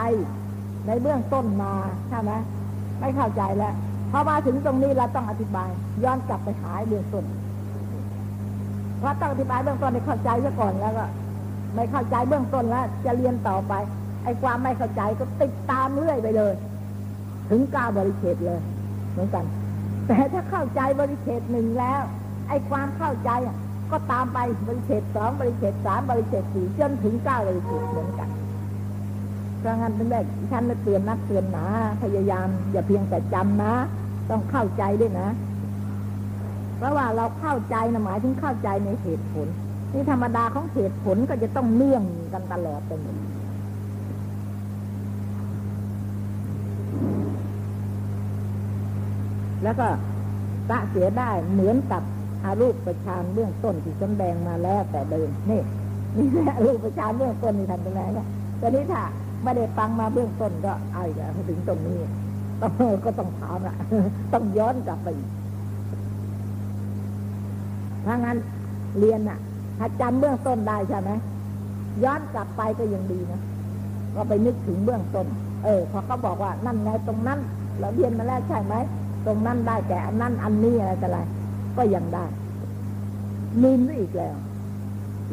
[0.88, 1.74] ในเบื้องต้นมา
[2.10, 2.32] ใช่ไหม
[3.02, 3.74] ไม่เข้าใจแล้ว
[4.12, 5.70] พอมาถึงตรงนี้เราต้องอธิบาย
[6.04, 7.26] ย้อนกลับไปหาเบื้องต้น
[9.00, 11.06] เพราะต้องอธิบายเบื้องต้นให้เข้าใจซะก่อนแล้วก็
[11.76, 13.74] ไม่เข้าใจเบื้องต้นแล้ว จะเรียนต่อไป
[14.24, 16.54] ไอ้ความไม่เข้าใจก็ติดตามเรื่อยไปเลย
[17.50, 18.60] ถึงก้าบริเขตเลย
[19.12, 19.46] เหมือนกัน
[20.08, 22.02] แต่ถ้าเข้าใจบริเขตหนึ่งแล้ว
[22.50, 23.30] ไอ้ความเข้าใจ
[23.92, 28.30] ก็ตามไปบริเขตสองบริเขตสามบริเขตสี่จนถึงเก้าบริเขตเหมือนกัน
[29.60, 31.66] เพราะงั้นเป็นแบบฉันเตือนนักเตือนหนา
[32.04, 33.74] พยายาม อย่าเพียงแต่จำนะ
[34.30, 35.30] ต้องเข้าใจด้วยนะ
[36.78, 39.48] เพราะว่าเราเข้าใจนะหมายถึงเข้าใจในเหตุผล
[39.94, 43.16] นี่ธรรมดาของเหตุผลก็จะต้องเนื่องกันตลอดไปหมด
[49.64, 49.88] แล้วก็
[50.70, 52.04] ตะเสียได้เหมือนกับ
[52.44, 55.62] อารูปประชานเบื้องต้นที่สำแดงมาแล้วแต่เดิมนี่
[56.18, 58.28] นี่แหละรูปประชานเบื้องต้นนี่ทำเป็นไงเนี่ย
[58.60, 59.02] แต่นี้ถ้า
[59.44, 61.98] ไม่ได้ฟังมาเบื้องต้นก็เอาอีกแล้วถึงตรงนี้
[62.62, 62.72] ต้อง
[63.06, 63.76] ก็ต้องถามละ
[64.34, 65.30] ต้องย้อนกลับไปอีก
[68.06, 68.38] ถ้างั้น
[69.00, 69.40] เรียนอะ
[69.80, 71.12] ถ้าจำเบื้องต้นได้ใช่ไหม
[72.04, 73.42] ย้อนกลับไปก็ยังดีนะ
[74.16, 75.28] ก็ไปนึกถึงเบื้องต้น
[75.64, 77.40] เออพอเขาบอกว่านั่นไงตรงนั้น
[77.80, 78.76] เราเรียนมาแล้วใช่ไหม
[79.26, 81.20] ตรงนั้นได้แต่อันนั้นอันนี้อะไรแต่อะไร
[81.78, 82.26] ก็ยังได้
[83.64, 84.36] ลืมด้อีกแล้ว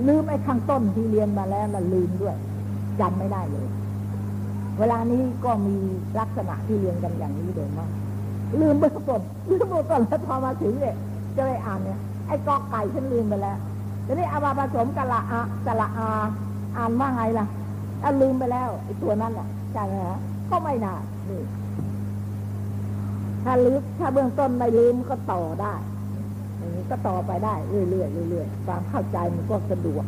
[0.06, 2.36] ลืมไอ้ข้างต้นที่เรียนมาแล้วมันลืมด้วย
[3.00, 3.68] จำไม่ได้เลย
[4.78, 5.76] เวลานี้ก็มี
[6.18, 7.90] ลักษณะที่เรียนกันอย่างนี้โดยมาก
[8.60, 9.20] ลืมเบื้องต้น
[9.50, 10.96] ลืมเบื้องต้นแล้วพอมาถึงเนี่ย
[11.36, 13.58] จะไปอ่านเนี่ยไอ้กอไก่ฉันลืมไปแล้ว
[14.06, 16.10] ทีนี้เอามาผสมกะละอะกะละอา
[16.76, 17.46] อ่านว่าไงล่ะ
[18.02, 20.18] ถ้าลืมไปแล้วไอ้ตัวนั้นอะใช่ไหมฮะ
[20.50, 20.94] ก็ไม่น่า
[21.28, 21.42] นี่
[23.44, 25.74] ถ้าลืมถ้าเบื้องต้นไม่ลืมก็ต่อได้
[26.66, 30.04] อย่างนี้ก็ต่อไปได้เรื่อยๆเรื่อยๆความเข้าใจมันก็สะดวก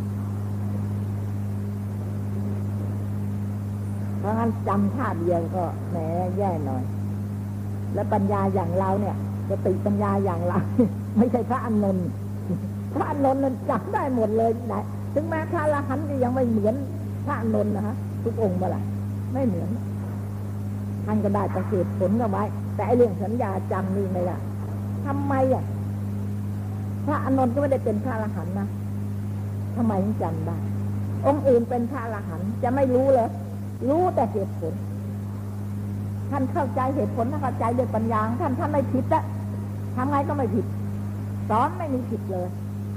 [4.19, 5.97] เพราะงั้นจำชาติเดียวก็แหม
[6.37, 6.83] แย่หน่อย
[7.95, 9.17] แล้วปัญญาอย่างเราเนี่ย
[9.51, 10.59] สติปัญญาอย่างเรา
[11.19, 12.09] ไม่ใช่พระอานนท์
[12.95, 14.75] พระอานนท์นั้นจำได้หมดเลยไหน
[15.15, 16.75] ถึงแม้พระละหันก็ยังไม่เหมือน
[17.25, 18.83] พระอานนท์นะฮะทุกองค์มาละ
[19.33, 19.69] ไม่เหมือน
[21.07, 22.45] ท่านก็ได้ประเสริฐผลกันไว้
[22.75, 24.39] แต่ไอเรื่องสัญญาจำนี่ไม่ละ
[25.07, 25.65] ทำไมอะ
[27.07, 28.69] พระอานนท์ก็ไม่ได้เป็นพระอรหันต์นะ
[29.77, 30.57] ทำไมถึงจำได้
[31.27, 33.29] องค์อื่นเป็นพระอรหันต์จะไม่รู้เลย
[33.89, 34.75] รู้แต่เหตุผล
[36.31, 39.25] ท่านเข้าใจเหตุผลท่านเข้าใจด้วยปัญญาท่านท่านไม่ผิดอะ
[39.97, 40.67] ทำไงก็ไม่ผิด
[41.51, 42.49] สอนไม่มีผิดเลย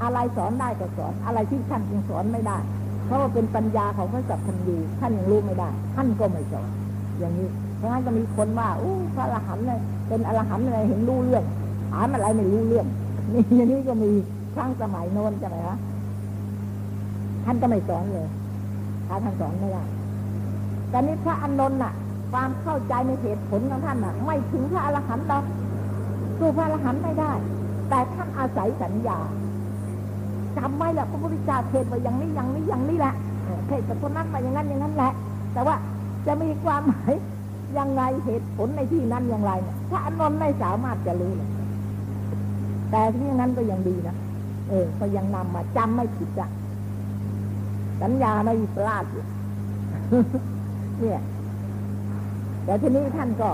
[0.03, 2.57] อะไรสอนได้ก็สอน อะไรที่ท่านยังสอนไม่ได้
[3.05, 6.69] เพราะว่าเป็นปัญญาของพระสัพพัญญูท่านยังรู้ไม่ได้ ท่านก็ไม่สอน
[7.19, 11.43] อย่างนี้ เพราะงั้นก็มีคนว่าอู้พระอรหันต์เลยเป็นอรหันต์เลยเห็นรู้เรื่อง
[11.91, 12.87] ถามอะไรไม่รู้เรื่อง
[13.33, 14.11] นี่อย่างนี้ก็มี
[14.55, 15.77] ครั้งสมัยโน้นใช่ไหมฮะ
[17.45, 18.27] ท่านก็ไม่สอนเลย
[19.07, 19.83] ถ้าท่านสอนไม่ได้
[20.89, 21.93] แต่นี้พระอานนท์น่ะ
[22.31, 25.43] ความเข้าใจในเหตุผลของท่านน่ะ ไม่ถึงพระอรหันต์หรอก
[26.39, 27.31] สู้พระอรหันต์ไม่ได้
[27.89, 29.19] แต่ท่านอาศัยสัญญา
[30.57, 33.13] จำไว้แหละพระพุทธเจ้าเทศน์ว่าอย่างนี้อย่างนี้อย่างนี้แหละ
[33.67, 35.11] เทศน์กับคนนั้นมาอย่างนั้นอย่างนั้นแหละ
[35.53, 35.75] แต่ว่า
[36.27, 37.13] จะมีความหมาย
[37.77, 41.49] ยังไงเหตุผลในที่นั้นอย่างไรเนี่ยพระอานนท์ไม่สามารถจะรู้เลย
[42.91, 44.15] แต่ที่นั้นก็ยังดีนะ
[44.69, 46.49] เออ ก็ยังนำมาจำไม่ผิดอะ
[48.01, 49.23] สัญญาไม่พลาดอยู่
[50.99, 51.21] เนี่ย
[52.65, 53.49] แต่ทีนี้ท่านก็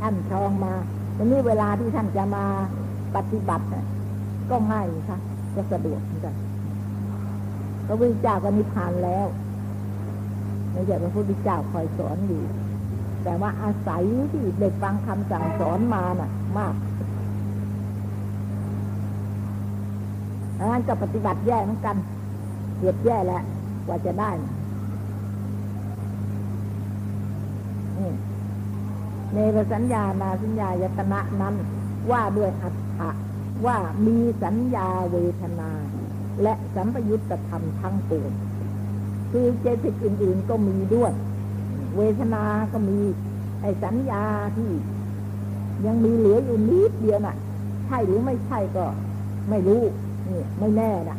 [0.00, 0.74] ท่านชองมา
[1.16, 2.44] ทีนี้เวลาที่ท่านจะมา
[3.16, 3.64] ปฏิบัติ
[4.50, 5.18] ก็ง่ายค่ะ
[5.54, 6.34] ก็สะดวกเหมือนกัน
[7.86, 9.26] พระพุทธเจ้าก็นิพพานแล้ว
[10.72, 12.42] ไม่ใช่พระพุทธเจ้าคอยสอนอยู่
[13.24, 14.02] แต่ว่าอาศัย
[14.32, 16.84] ที่เด็กฟังคำสั่งสอนมาน่ะ มากดั
[20.64, 21.96] งนั้นก็ปฏิบัติแย่เหมือนกัน
[22.78, 23.42] เกียดแย่แหละ
[23.86, 24.30] กว่าจะได้
[27.98, 28.10] นี่
[29.34, 29.38] ใน
[29.72, 31.54] สัญญานาสัญญายตนะนั้น
[32.10, 33.10] ว่าด้วยอัตถะ
[33.66, 35.70] ว่ามีสัญญาเวทนา
[36.42, 38.32] และสัมปยุตธรรมทั้งปวง
[39.30, 41.12] คือเจติกอื่น ๆก็มีด้วย
[41.96, 42.98] เวทนา ก็มี
[43.60, 44.24] ไอสัญญา
[44.56, 44.70] ที่
[45.86, 47.36] ยังมีเหลืออยู่นิดเดียวน่ะ
[47.86, 48.84] ใช่หรือไม่ใช่ก็
[49.50, 49.82] ไม่รู้
[50.28, 51.18] นี่ไม่แน่น่ะ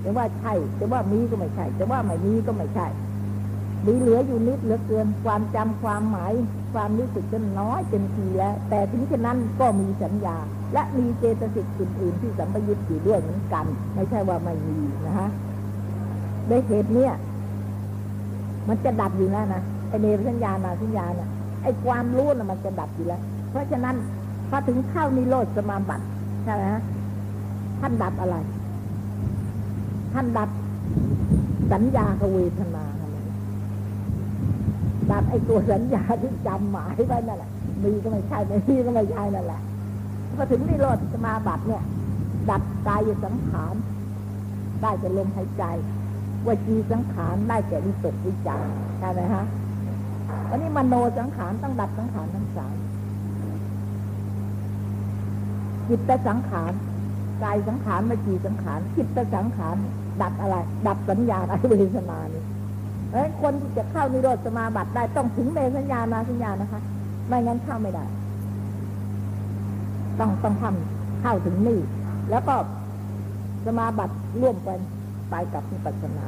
[0.00, 2.86] แต่ว่าใช่แต่ว่ามีก็ไม่ใช่แต่ว่าไม่มีก็ไม่ใช่
[3.86, 6.32] มีเหลืออยู่นิดเหลือเกินความจำความหมาย
[6.74, 10.36] ความรู้สึกจะน้อยเต็มทีแล้ว แต่ถึงฉะนั้นก็มีสัญญา
[10.72, 15.28] และมีเจตสิกอื่นๆที่สัมปยุตอยู่ด้วยเหมือนกัน ไม่ใช่ว่าไม่มีนะฮะ
[16.48, 17.12] ในเหตุเนี้ย
[18.68, 21.30] มันจะดับอยู่แล้วนะไอเนรสัญญานาสัญญาน่ะ
[21.62, 23.96] ไอความรู้น่ะมันจะดับอยู่แล้ว เพราะฉะนั้น
[24.48, 26.04] พอถึงเข้านิโรธสมาบัติ
[26.44, 26.82] ใช่ไหมฮะ
[27.80, 28.36] ท่านดับอะไร
[30.14, 30.50] ท่านดับ
[31.72, 32.84] สัญญาเวทนา
[35.12, 37.50] ดับไอ้ตัวสัญญาที่จำหมายไว้นั่นแหละ
[37.82, 39.60] มีก็ไม่ใช่ไม่มีก็ไม่ใช่นั่นแหละ
[40.36, 41.82] พอถึงนิโรธสมาบัติเนี่ย
[42.50, 43.74] ดับกายสังขาร
[44.82, 45.64] ได้แต่ลมหายใจ
[46.46, 48.66] วจีสังขารได้แก่วิตกวิจาร
[48.98, 49.44] ใช่ไหมฮะ
[50.48, 52.76] วันนี้มโนสังขารต้องดับสังขารทั้งสาม
[55.88, 56.72] จิตสังขาร
[57.42, 59.76] กายสังขารวจีสังขารจิตสังขาร
[60.22, 62.44] ดับอะไร ดับสัญญาอเวทนานี่
[63.08, 66.80] เพราะคนที่จะเข้านิโรธสมาบัติได้ต้องถึงเนสัญญานาสัญญานะคะ
[67.28, 68.04] ไม่งั้นเข้าไม่ได้
[70.18, 71.80] ต้องต้องทำเข้าถึงนี่
[72.30, 72.54] แล้วก็
[73.66, 74.78] สมาบัติร่วมกัน
[75.30, 76.26] ไปกับวิปัสสนา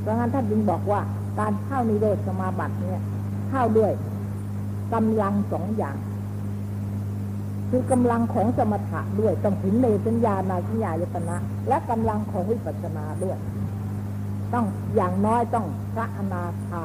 [0.00, 1.00] เพราะงั้นท่านจึงบอกว่า
[1.40, 3.02] การเข้านิโรธสมาบัติเนี่ย
[3.50, 3.92] เข้าด้วย
[4.94, 5.96] กำลังสองอย่าง
[7.70, 11.36] คือกำลังของสมถะด้วยต้องถึงในสัญญานาสัญญายตนะ
[11.68, 13.38] และกำลังของวิปัสสนาด้วย
[14.54, 16.82] ต้องอย่างน้อยต้องพระอนาคา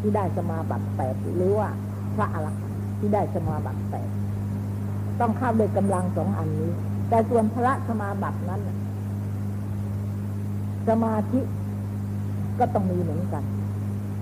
[0.00, 1.68] ที่ได้สมาบัติแปดหรือว่า
[2.16, 4.08] พระอรหันต์ที่ได้สมาบัติแปด
[5.20, 6.70] ต้องเข้าด้วยกำลังสองอันนี้
[7.08, 8.60] แต่ส่วนพระสมาบัตินั้น
[10.88, 11.40] สมาธิ
[12.58, 13.44] ก็ต้องมีเหมือนกัน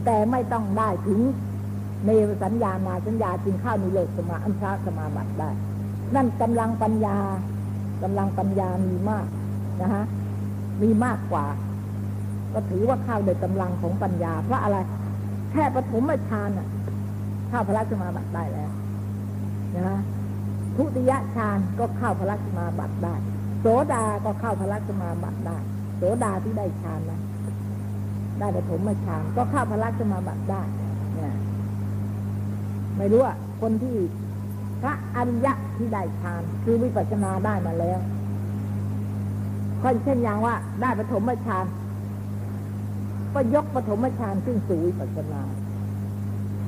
[0.04, 1.20] แต่ไม่ต้องได้ถึง
[2.06, 2.10] ใน
[2.42, 5.50] สัญญานาสัญญาจึงเข้านิโรธสมาอันพระสมาบัติได้
[6.14, 7.18] นั่นกำลังปัญญา
[8.02, 9.26] กำลังปัญญามีมาก
[9.82, 10.04] นะฮะ
[10.82, 11.46] มีมากกว่า
[12.52, 14.76] ก็ถือว่าเข้าโดยกำลังของปัญญา เพราะอะไร
[15.52, 16.68] แค่ปฐมฌานอะ
[17.48, 18.70] เข้าพระสมาบัติได้แล้ว
[19.76, 20.00] นะฮะ
[20.76, 23.14] ทุติยฌานก็เข้าพระสมาบัติได้
[23.60, 25.58] โสดาก็เข้าพระสมาบัติได้
[25.96, 27.20] โสดาที่ได้ฌานนะ
[28.38, 30.62] ได้ปฐมฌานก็เข้าพระสมาบัติได้
[31.14, 31.34] เนี่ย
[32.96, 33.96] ไม่รู้อะคนที่
[34.82, 37.98] พระอริยะที่ได้ฌานคือวิปัสสนาได้มาแล้ว
[39.82, 41.66] ก็เช่นอย่างว่าได้ปฐมฌาน
[43.34, 45.42] ก็ยกปฐมฌานขึ้นสู่วิปัสสนา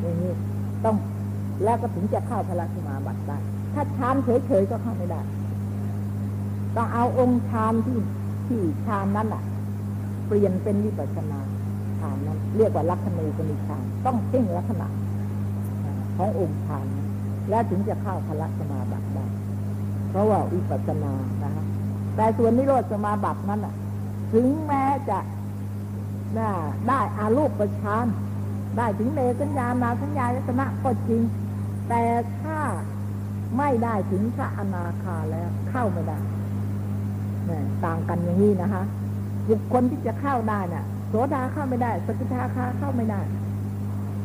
[0.01, 0.33] อย่างนี้
[0.85, 0.97] ต้อง
[1.65, 3.39] แล้วก็ถึงจะเข้าพระสมาบัติได้
[3.75, 5.21] ถ้าฌานเฉยๆก็เข้าไม่ได้
[6.77, 7.99] ต้องเอาองค์ฌานที่
[8.47, 9.43] ที่ฌานนั้นอะ
[10.27, 11.41] เปลี่ยนเป็นวิปัสสนา
[12.01, 14.87] ฌานนั้น เรียกว่าลักขณูปนิฌานต้องเพ่งลักษณะ
[16.17, 16.87] ขององค์ฌาน
[17.49, 19.25] แล้วถึงจะเข้าพระสมาบัติได้
[20.11, 21.65] เพราะว่าวิปัสสนานะฮะ
[22.17, 23.75] แต่ส่วนนิโรธสมาบัตินั้นอะ
[24.33, 25.19] ถึงแม้จะ
[26.39, 26.51] น่า
[26.89, 28.07] ได้อารูปประชาน
[28.77, 31.23] ได้ถึงเนสัญญานาสัญญายตนะก็จริง
[31.89, 32.03] แต่
[32.41, 32.59] ถ้า
[33.59, 36.19] ไม่ได้ถึงพระอนาคาแล้วเข้าไม่ได้
[37.49, 38.83] นี่ต่างกันอย่างนี้นะคะ
[39.49, 43.21] บุคคลที่จะเข้าได้น่ะโสดาเข้าไม่ได้ สกิทาคาเข้าไม่ได้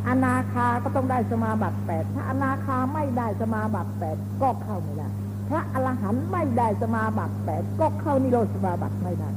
[0.08, 5.08] อนาคาก็ต้องได้สมาบัติแปดถ้าอนาคาไม่ได้สมาบัติแปดก็เข้าไม่ได้
[5.50, 9.30] พระอรหันต์ไม่ได้สมาบัติแปดก็เข้านิโรธสมาบัติไม่ได้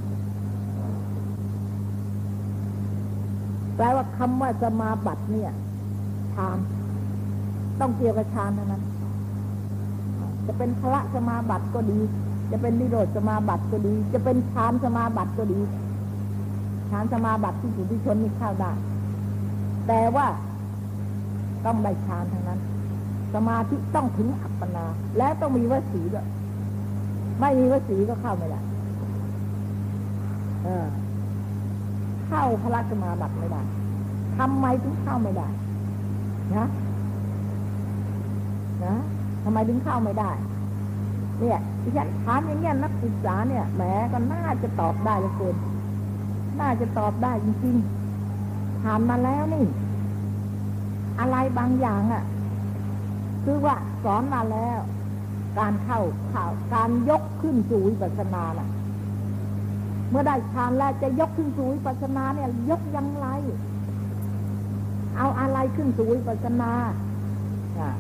[3.76, 5.52] แปลว่าคำว่าสมาบัติเนี่ย
[6.35, 6.59] ฌาน
[7.80, 8.83] ต้องเกี่ยวกับฌานเท่านั้น
[10.46, 12.00] จะเป็นพระสมาบัติก็ดี
[12.50, 15.61] จะเป็นนิโรธสมาบัติก็ดี จะเป็นฌานสมาบัติก็ดี
[16.90, 18.72] ฌานสมาบัติที่สุที่ชนนี่เข้าได้
[19.88, 20.26] แต่ว่า
[21.66, 22.61] ต้องได้ฌานทั้งนั้น
[23.35, 24.85] สมาธิต้องถึงอัปปนา
[25.18, 26.27] แล้วต้องมีวสีด้วย
[27.40, 28.61] ไม่มีวสีก็เข้าไม่ได้
[30.64, 30.87] เออ
[32.29, 33.62] เข้าพระราชมาบัติไม่ได้
[34.38, 35.49] ทำไมถึงเข้าไม่ได้
[36.57, 36.66] นะ
[38.85, 38.94] นะ
[39.44, 40.31] ทำไมถึงเข้าไม่ได้
[41.40, 45.57] เนี่ยดิฉันถามอย่างเงี้ยนักศึกษาเนี่ยแหมก็น่าจะตอบได้เลยคุณ
[46.61, 49.64] น่าจะตอบได้จริงๆผ่านมาแล้วนี่
[51.20, 52.24] อะไรบางอย่างอะ่ะ
[53.44, 54.80] คือว่าสอนมาแล้ว
[55.59, 56.00] การเข้า
[56.33, 58.68] ข่าวการยกขึ้นสู่วิปัสสนาน่ะ
[60.09, 63.26] เมื่อได้ฌานแล้วจะยกขึ้นสู่วิปัสสนาเนี่ย ยกยังไง
[65.16, 66.70] เอาอะไรขึ้นสู่วิปัสสนา
[67.78, 67.90] อ่า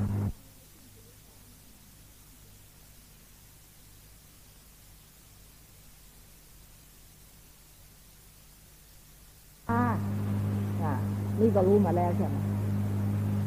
[11.40, 12.36] นี่ก็รู้มาแล้วใช่ไหม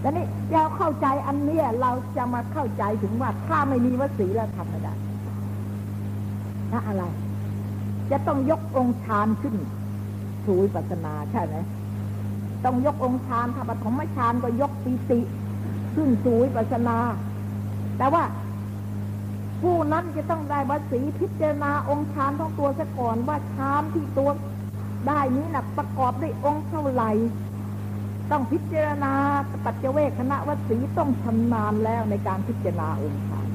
[0.04, 4.94] แต่นี่เราเข้าใจอันเนี้ยเราจะมาเข้าใจถึงว่าถ้าไม่มีวสีแล้วทำไม่ได้
[6.72, 7.04] ถ้าอะไร
[8.12, 9.56] จะต้องยกองค์ฌานขึ้น
[10.46, 11.56] สู่ปัสนาใช่ไหม
[12.66, 15.20] ต้องยกองค์ฌานถ้าปฐมฌานก็ยกปีติ
[15.96, 16.98] ขึ้นสู่ปัสสนา
[17.98, 18.24] แต่ว่า
[19.62, 24.30] ผู้นั้นจะต้องได้วสีพิจารณาองค์ฌานของตัวซะก่อนว่าฌานที่ตัว
[25.08, 27.12] ได้นี้นะประกอบด้วยองค์เท่าไหร่
[28.32, 29.14] ต้องพิจารณา
[29.66, 33.48] ปัจเจเวคณะวสีต้องชำนาญแล้วในการพิจารณาองค์ฌาน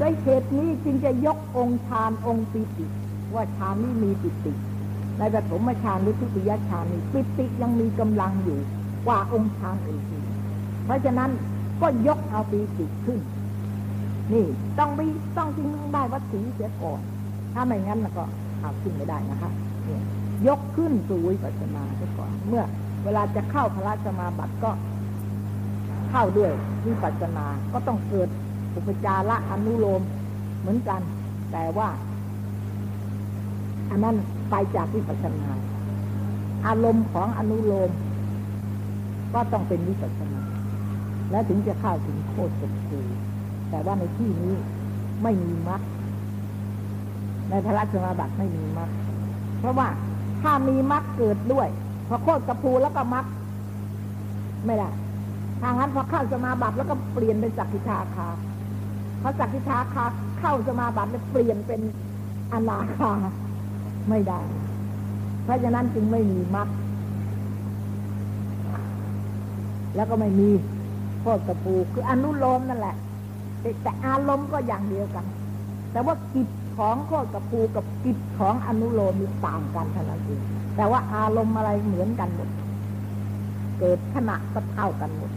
[0.00, 2.86] ด้วยเหตุนี้จึงจะยกองค์ฌานองค์ปิติ
[3.34, 4.52] ว่าฌานนี้มีปิติ
[5.18, 8.58] ในปฐมฌานหรือทุติยฌานนี้ปิติยังมีกำลังอยู่
[9.06, 10.02] กว่าองค์ฌานอื่น
[10.84, 11.30] เพราะฉะนั้น
[11.80, 13.20] ก็ยกเอาปิติขึ้น
[14.32, 14.46] นี่
[14.78, 17.00] ต้องมีต้องจริงต้องได้วัตถีเสียก่อน
[17.54, 18.24] ถ้าไม่งั้นก็
[18.60, 19.50] เอาขึ้นไม่ได้นะคะ
[19.88, 20.00] ย
[20.48, 22.64] ยกขึ้นสู่วิปัสสนาเสียก่อนเมื่อ
[23.04, 24.70] เวลาจะเข้าพระสมาบัติก็
[26.10, 26.52] เข้าด้วย
[26.86, 28.28] วิปัสสนา ก็ต้องเกิด
[28.74, 30.02] อุปจาระอนุโลม
[30.60, 31.00] เหมือนกัน
[31.52, 31.88] แต่ว่า
[33.90, 34.16] อันนั้น
[34.50, 35.50] ไปจากวิปัสสนา
[36.66, 37.90] อารมณ์ของอนุโลม
[39.34, 40.40] ก็ต้องเป็นวิปัสสนา
[41.30, 42.74] และถึงจะเข้าถึงโคตรสุข
[43.70, 44.54] แต่ว่าในที่นี้
[45.22, 45.80] ไม่มีมรรค
[47.50, 48.90] ในพระราชมาบัติไม่มีมรรค
[49.58, 49.88] เพราะว่า
[50.42, 51.68] ถ้ามีมรรคเกิดด้วย
[52.08, 53.24] พอโคตรกระพูแล้วก็มัด
[54.66, 54.90] ไม่ได้
[55.62, 58.28] ทางนั้นพอเข้าสมาบัติแล้วก็เปลี่ยนเป็นสักกิทาคา
[59.22, 60.04] พอสักกิทาคา
[60.38, 61.80] เข้าสมาบัติแล้วเปลี่ยนเป็น
[62.52, 63.12] อนาคา
[64.08, 64.40] ไม่ได้
[65.44, 66.68] เพราะฉะนั้นจึงไม่มีมัด
[69.96, 70.50] แล้วก็ไม่มี
[71.20, 72.96] โคตรกระพูคืออนุโลมนั่นแหละ
[73.82, 75.24] แต่อารมณ์ก็อย่างเดียวกัน
[75.92, 80.42] แต่ว่ากิจ ของโคตรกระพูกับกิจของอนุโลมมีต่างกันเท่านั้นเอง
[80.76, 82.48] แต่ว่าอารมณ์อะไรเหมือนกันหมด
[83.78, 85.32] เกิดขณะก็เท่ากันหมด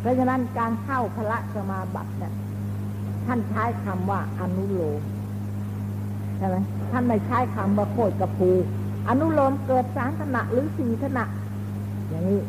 [0.00, 2.32] เพราะฉะนั้นการเข้าพระสมาบัติเนี่ย
[3.26, 5.02] ท่านใช้คำว่าอนุโลม
[6.36, 6.56] ใช่ไหม
[6.92, 8.50] ท่านไม่ใช้คำว่าโคตรกระพู
[9.08, 11.24] อนุโลมเกิดสามขณะหรือสี่ขณะ
[12.10, 12.40] อย่างนี้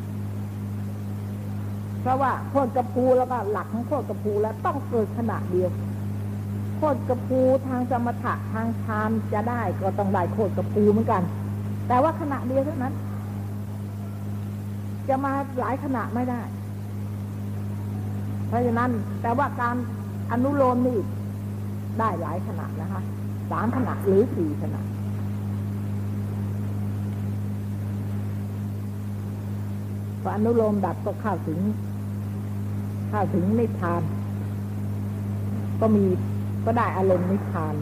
[2.02, 5.70] เพราะว่าโคตรกระพูแล้วก็หลักของโคตรกระพูแล้วต้องเกิดขณะเดียว
[6.82, 11.24] โคตรกระพูทางสมถะทางฌานจะได้ก็ต้องได้โคตรกระพูเหมือนกัน
[11.88, 12.94] แต่ว่าขณะเดียวเท่านั้น
[15.10, 16.42] จะมาหลายขณะไม่ได้
[18.48, 19.76] เพราะฉะนั้นแต่ว่าการ
[20.32, 21.00] อนุโลมนี่
[22.00, 23.02] ได้หลายขณะนะคะ
[23.52, 24.82] สามขณะหรือสี่ขณะ
[30.22, 31.60] พออนุโลมดับก็เข้าถึง
[33.10, 34.02] เข้าถึงนิพพาน
[35.80, 36.06] ก็มี
[36.66, 37.76] ก็ได้อารมณ์นิพพาน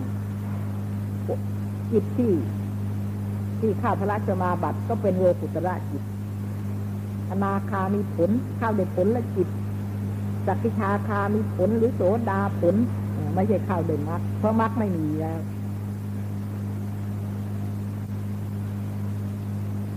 [1.92, 2.32] จิตที่
[3.60, 6.04] ที่ข้าพระสมาบัติก็เป็นโลกุตระจิต
[7.30, 9.48] อนาคามีผลข้าวได้ผลและจิต
[10.46, 12.76] สักกิชาคามีผลหรือโสดาผล
[13.36, 15.40] ไม่ใช่ข้าวเด่นมรรคเพราะมรรคไม่มีแล้ว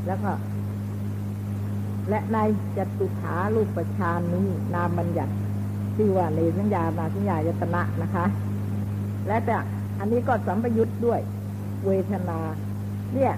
[0.07, 0.31] แล้วก็
[2.09, 2.39] และใน
[2.77, 5.33] จตุขาลูกประชานนี้นามบัญญัติ
[5.97, 8.25] ที่ว่าในสัญญามาสัญญายตนะนะคะ
[9.27, 9.57] และแต่
[9.99, 11.21] อันนี้ก็สัมปยุทธ์ด้วย
[11.87, 12.39] เวทนา
[13.15, 13.35] เนี่ย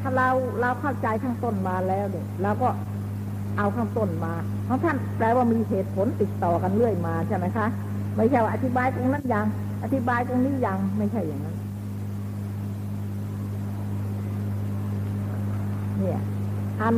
[0.00, 0.28] ถ้าเรา
[0.60, 2.68] เราเข้าใจข้างต้นมาแล้วเนี่ยเราก็
[3.58, 4.32] เอาข้างต้นมา
[4.64, 7.66] เพราะท่านแปลว่ามีเหตุผลติดต่อกันเรื่อยมาใช่ไหมคะ
[8.16, 9.46] ไม่ใช่ว่าอธิบายตรงนั้นยัง
[9.84, 11.56] อธิบายตรงนี้ยังไม่ใช่อย่างนั้น
[15.98, 16.20] เนี่ย
[16.82, 16.96] อัน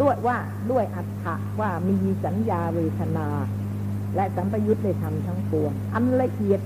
[0.00, 0.36] ด้วยว่า
[0.70, 3.26] ด้วยอัตถะว่ามีสัญญาเวทนา
[4.14, 6.60] และสัมปยุทธ์ได้ทำทั้งปวง อันละเอียด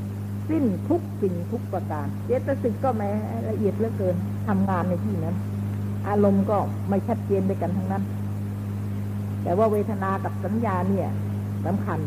[0.48, 3.10] สิ้นทุกสิ่งทุกประการเจตสิกก็แม้
[3.50, 4.16] ละเอียดเหลือเกิน
[4.48, 5.36] ทำงานในที่นั้น
[6.08, 8.04] อารมณ์ก็ไม่ชัดเจนด้วยกันทั้งนั้น
[9.42, 11.08] แต่ว่าเวทนากับสัญญาเนี่ย
[11.66, 11.98] สำคัญ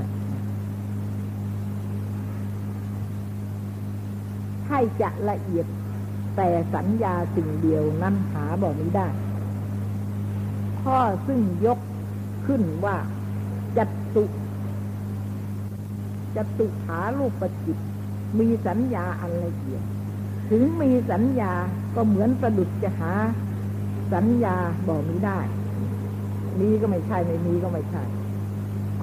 [4.67, 5.65] ให้จะละเอียด
[6.35, 9.07] แต่สัญญาสิ่งเดียวนั้นหาบอกนี้ได้
[10.81, 11.79] ข้อซึ่งยก
[12.45, 12.95] ขึ้นว่า
[13.77, 13.85] จั
[14.15, 14.23] ตุ
[16.35, 17.77] จตุขาลูกประจิต
[18.39, 19.83] มีสัญญาอันละเอียด
[20.49, 21.53] ถึงมีสัญญา
[21.95, 23.13] ก็เหมือนประดุจจะหา
[24.13, 24.55] สัญญา
[24.87, 25.39] บอกนี้ได้
[26.59, 28.03] มีก็ไม่ใช่ไม่มีก็ไม่ใช่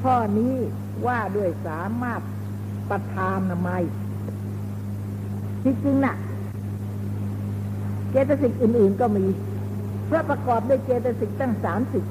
[0.01, 0.55] ข้อนี้
[1.07, 2.21] ว่าด้วยสามารถ
[2.91, 3.83] ประทานนามัย
[5.65, 6.17] จริงๆนะ่ะ
[8.11, 9.25] เจตสิกอื่น ๆก็มี
[10.07, 12.05] เพราะประกอบด้วยเจตสิกตั้งสามสิบ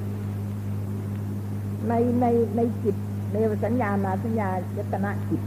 [1.87, 2.95] ในในในจิต
[3.33, 5.41] ในสัญญาณาสัญญายตนะจิต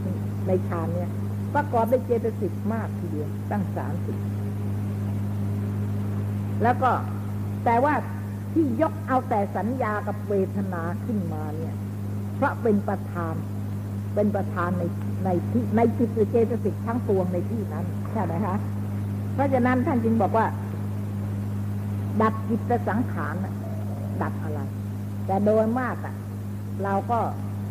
[0.47, 1.11] ในฌานเนี่ย
[1.55, 4.17] ประกอบด้วยเจตสิกมากทีเดียวตั้งสามสิบ
[6.63, 6.91] แล้วก็
[7.65, 7.95] แต่ว่า
[8.53, 11.75] ที่ยกเอาแต่สัญญากับเวทนาขึ้นมาเนี่ย
[12.37, 13.35] เพราะเป็นประธาน
[14.15, 14.83] เป็นประธานใน
[15.25, 18.57] ในที่ในจิตเจตสิกทั้งปวงในที่นั้นใช่ไหมคะ
[19.35, 20.47] เพราะฉะนั้นท่านจึงบอกว่า
[22.21, 23.35] ดับจิตสังขาร
[24.23, 24.61] ดับอะไร
[25.27, 26.15] แต่โดยมากอะ
[26.85, 27.19] เราก็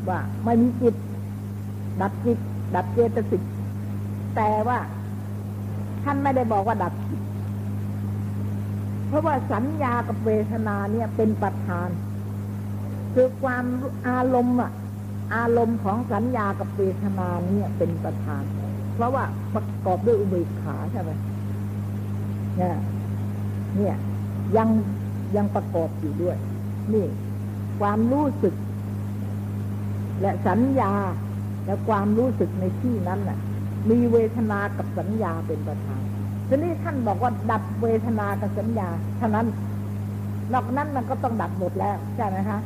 [0.09, 0.95] ว่าไม่มีจิต
[2.01, 2.37] ดับจิต
[2.75, 3.41] ดับเจตสิก
[4.35, 4.79] แต่ว่า
[6.03, 7.21] ท่านไม่ได้บอกว่าดับจิต
[9.07, 11.89] เพราะว่าสัญญากับเวทนาเนี่ยเป็นประธาน
[13.13, 13.65] คือความ
[14.07, 14.71] อารมณ์อะ
[15.35, 18.43] อารมณ์ของสัญญากับเวทนาเนี่ยเป็นประธาน
[18.95, 21.11] เพราะว่าประกอบด้วยอุเบกขาใช่ไหม
[22.57, 22.75] เนี่ย
[23.77, 23.95] เนี่ย
[24.57, 24.69] ยัง
[25.35, 26.37] ยังประกอบอยู่ด้วย
[26.93, 27.05] นี่
[27.79, 28.53] ความรู้สึก
[30.21, 30.93] และสัญญา
[31.65, 33.39] และความรู้สึกในที่นั้นน่ะ
[33.89, 36.01] มีเวทนากับสัญญาเป็นประธาน
[36.47, 38.87] ทีนี้ท่านบอกว่าดับเวทนากับสัญญา
[39.17, 39.47] เท่านั้น
[40.53, 42.59] นอกนั้นมันก็ต้องดับหมดแล้วใช่ไหมคะ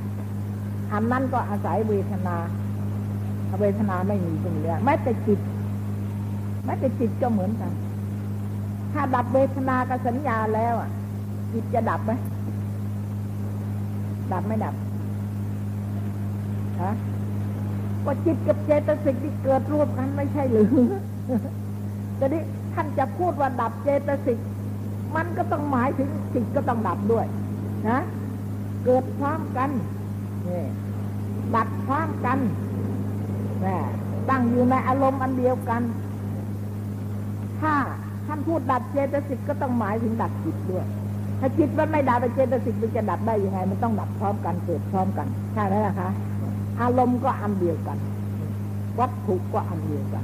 [0.91, 2.35] อันนั้นก็อาศัยเวทนา
[3.61, 5.39] เวทนาไม่มีตรงนี้แม้แต่จิต
[6.65, 7.71] แม้แต่จิตก็เหมือนกัน
[8.93, 10.89] ถ้าดับเวทนากับสัญญาแล้วอะ
[11.53, 12.11] จิตจะดับไหม
[14.33, 14.75] ดับไม่ดับ
[16.81, 16.93] ฮะ
[18.05, 20.71] ก็จิตกับเจตสิกที่เกิดร่วมกันไม่ใช่หรือ
[22.17, 22.41] แต่นี้
[22.73, 24.39] ท่านจะพูดว่าดับเจตสิก
[25.15, 27.25] มันก็ต้องหมายถึงจิตก็ต้องดับด้วย
[27.89, 27.99] นะ
[28.85, 29.69] เกิดพร้อมกัน
[30.47, 30.63] นี่
[31.55, 32.39] ดับพร้อมกัน
[33.65, 33.77] นะ
[34.29, 35.81] ตั้งอยู่ในอารมณ์อันเดียวกัน
[37.61, 37.73] ถ้า
[38.27, 40.85] ท่านพูดดับเจตสิกก็ต้องหมายถึงดับจิตด้วย
[41.39, 46.09] ถ้าจิตมันไม่ดับเจตสิกมันจะดับได้ยังไง มันต้องดับพร้อมกันเกิดพร้อมกัน ใช่ไหมล่ะคะ
[46.81, 47.97] อารมณ์ก็อันเดียวกัน
[48.99, 50.23] วัตถุก็อันเดียวกัน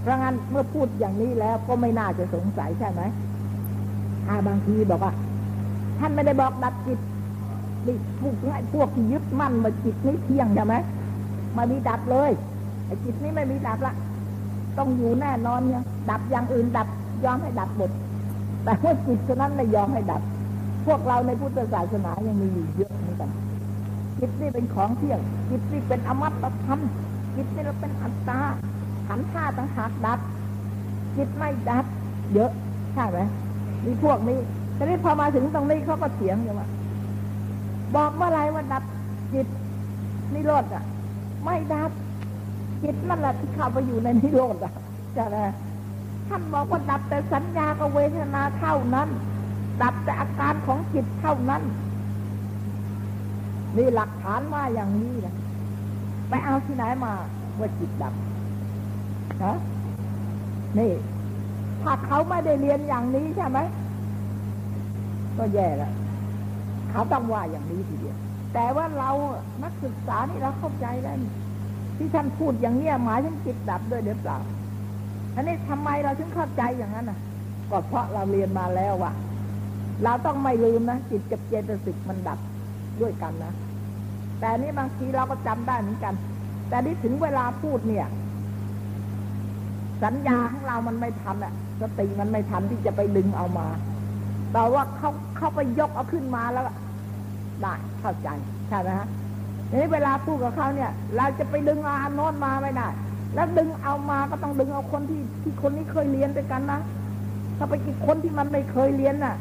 [0.00, 3.02] เพราะงั้นเมื่อพูดอย่างนี้แล้วก็ไม่น่าจะสงสัยใช่ไหม
[4.28, 5.12] อาบางทีบอกว่า
[5.98, 6.98] ท่านไม่ได้บอกดับจิต
[7.86, 8.34] นี่พวก
[8.74, 10.74] พวกที่ยึดมั่นมาจิตนี้เที่ยงใช่ไหม
[11.56, 12.30] มามีดับเลย
[12.86, 13.94] ไอ้จิตนี้ไม่มีดับละ
[14.78, 16.88] ต้องอยู่แน่นอนเนี่ยดับอย่างอื่นดับ
[17.24, 17.90] ยอมให้ดับหมด
[18.64, 20.22] แต่ว่าจิตเท่านั้นไม่ยอมให้ดับ
[20.86, 23.30] พวกเราในพุทธศาสนายังมีอยู่เยอะเหมือนกัน
[24.24, 25.20] จิตนี่เป็นของเที่ยง
[25.50, 26.80] จิตนี่เป็นอมตะธรรม
[27.36, 28.40] จิตนี่เราเป็นอัตตา
[29.08, 30.18] ขันธ์าต่างหากดับ
[31.16, 31.84] จิตไม่ดับ
[32.34, 32.50] เยอะ
[32.94, 33.18] ใช่ไหม
[33.84, 34.38] มีพวกนี้
[34.76, 36.68] ทีนี้พอมาถึงตรงนี้เขาก็เถียงกันว่า
[37.94, 38.84] บอกเมื่อไรว่าดับ
[39.32, 39.46] จิต
[40.34, 40.84] นิโรธอะ
[41.44, 41.90] ไม่ดับ
[42.82, 44.72] จิตนั่นแหละที่เข้าไปอยู่ในนิโรธอะ
[45.16, 45.54] จะนะ
[46.28, 49.08] ท่านบอกว่าดับแต่สัญญากับเวทนาเท่านั้น
[49.82, 51.62] ดับแต่อาการของจิตเท่านั้น
[53.76, 55.34] นี่หลักฐานว่าอย่างนี้นะ
[56.28, 57.12] ไปเอาที่ไหนมา
[57.58, 58.14] ว่าจิตดับ
[59.44, 59.56] ฮะ
[60.78, 60.92] นี่
[61.82, 63.58] ถ้าเขาไม่ได้เรียนอย่างนี้ใช่ไหม
[65.38, 65.92] ก็แย่แล้ว
[66.90, 68.16] เขาต้องว่าอย่างนี้ทีเดียว
[68.54, 69.10] แต่ว่าเรา
[69.62, 71.16] นักศึกษานี่เราเข้าใจแล้ว
[71.96, 74.38] ที่ท่านพูดอย่างเนี้ยหมายถึงจิตดับด้วยหรือเปล่า
[75.34, 77.18] อันนี้ทำไมเราถึงเข้าใจอย่างนั้นอะ
[77.70, 79.12] ก็เพราะเราเรียนมาแล้วว่า
[80.04, 82.38] เราต้องไม่ลืมนะจิตกับเจตสิกมันดับ
[83.00, 83.52] ด้วยกันนะ
[84.40, 86.14] แต่นี้บางทีเราก็จำได้เหมือนกัน
[86.68, 88.06] แต่นี่ถึงเวลาพูดเนี่ย
[90.02, 93.66] สัญญาของเรามันไม่ทันอะสติมันไม่ทันที่จะไปดึงเอามา
[94.52, 96.64] แต่ว่าเขาเขาไปยกเอาขึ้นมาแล้ว
[97.60, 98.28] ได้เข้าใจ
[98.68, 99.08] ใช่ไหมฮะ
[99.72, 102.88] นี้เวลาพูดกับเขาเนี่ย เราจะไปดึงเอาอันโน้นมาไม่ได้
[103.34, 106.80] แล้วดึงเอามาก็ต้องดึงเอาคนที่ที่คนนี้เคยเรียนด้วยกันนะ
[107.58, 109.34] ถ้าไปอีกคนที่มันไม่เคยเรียนน่ะ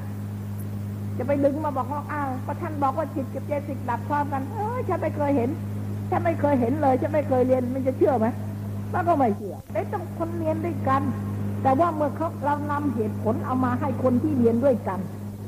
[1.24, 5.50] จะไปดึงมาบอกว่าอ้าวพระท่านบอกว่าจิตกับเจสิกดับพร้อมกัน เออฉันไม่เคยเห็น
[6.10, 8.28] ฉันไม่เคยเห็นเลย ฉันไม่เคยเรียน มันจะเชื่อไหม
[8.94, 11.02] มันก็ไม่เชื่อได้ต้องคนเรียนด้วยกัน
[11.64, 15.00] แต่ว่าเมื่อเขาเรานำเหตุผลเอามาให้คนที่เรียนด้วยกัน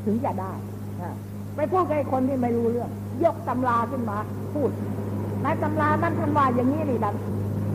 [0.05, 0.53] ถึงจะได้
[1.55, 2.89] ไปพูดกับคนที่ไม่รู้เรื่อง
[3.23, 4.17] ยกตำราขึ้นมา
[4.53, 4.69] พูด
[5.43, 7.15] ในตำรานั้นท่านว่าอย่างนี้นี่ดัง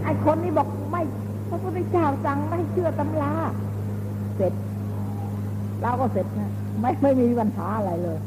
[0.04, 1.02] ไอ้คนนี้บอกไม่
[1.48, 3.32] พระพุทธเจ้าสั่งไม่เชื่อตำรา
[4.36, 4.52] เสร็จ
[5.82, 6.50] เราก็เสร็จนะ
[6.80, 8.18] ไม่ไม่มีปัญหาอะไรเลย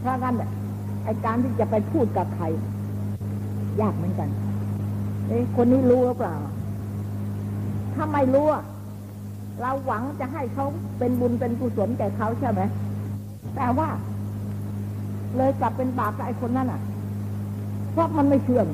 [0.00, 0.34] เพราะงั้น
[1.04, 2.44] ไอการที่จะไปพูดกับใคร
[3.80, 4.28] ยากเหมือนกัน
[5.26, 6.34] เอ้คนนี้รู้หรือเปล่า
[7.94, 8.46] ถ้าไม่รู้
[9.60, 10.66] เราหวังจะให้เขา
[10.98, 12.62] เป็นบุญเป็นกุศลแก่เขาใช่ไหม
[13.56, 13.88] แต่ว่า
[15.36, 16.80] เลยกลับเป็นบาปกับไอ้คนนั้นอะ
[17.92, 18.66] เพราะมันไม่เชื่อม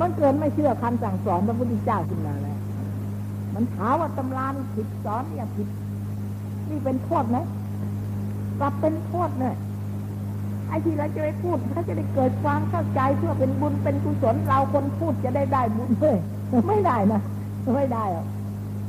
[0.00, 2.58] มันเกินไม่เชื่อคำสั่งสอนพระพุทธเจ้าขึ้นมาแล้ว
[3.54, 5.68] มันถามว่าตำรานี่ผิดสอนเนี่ยผิด
[6.70, 7.38] นี่เป็นโทษไหม
[8.60, 9.54] กลับเป็นโทษเนี่ย
[10.68, 16.16] ไอ้ที่เราจะไปพูดเขาจะได้เกิดความเข้าใจเพื่อเป็นบุญเป็นกุศลเราคนพูดจะได้ได้บุญเลย
[16.68, 17.20] ไม่ได้นะ
[17.76, 18.26] ไม่ได้หรอก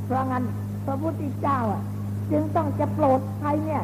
[0.04, 0.44] เพราะงั้น
[0.86, 1.82] พระพุทธเจ้าอะ
[2.30, 3.82] จึงต้องจะโปรดใครเนี่ย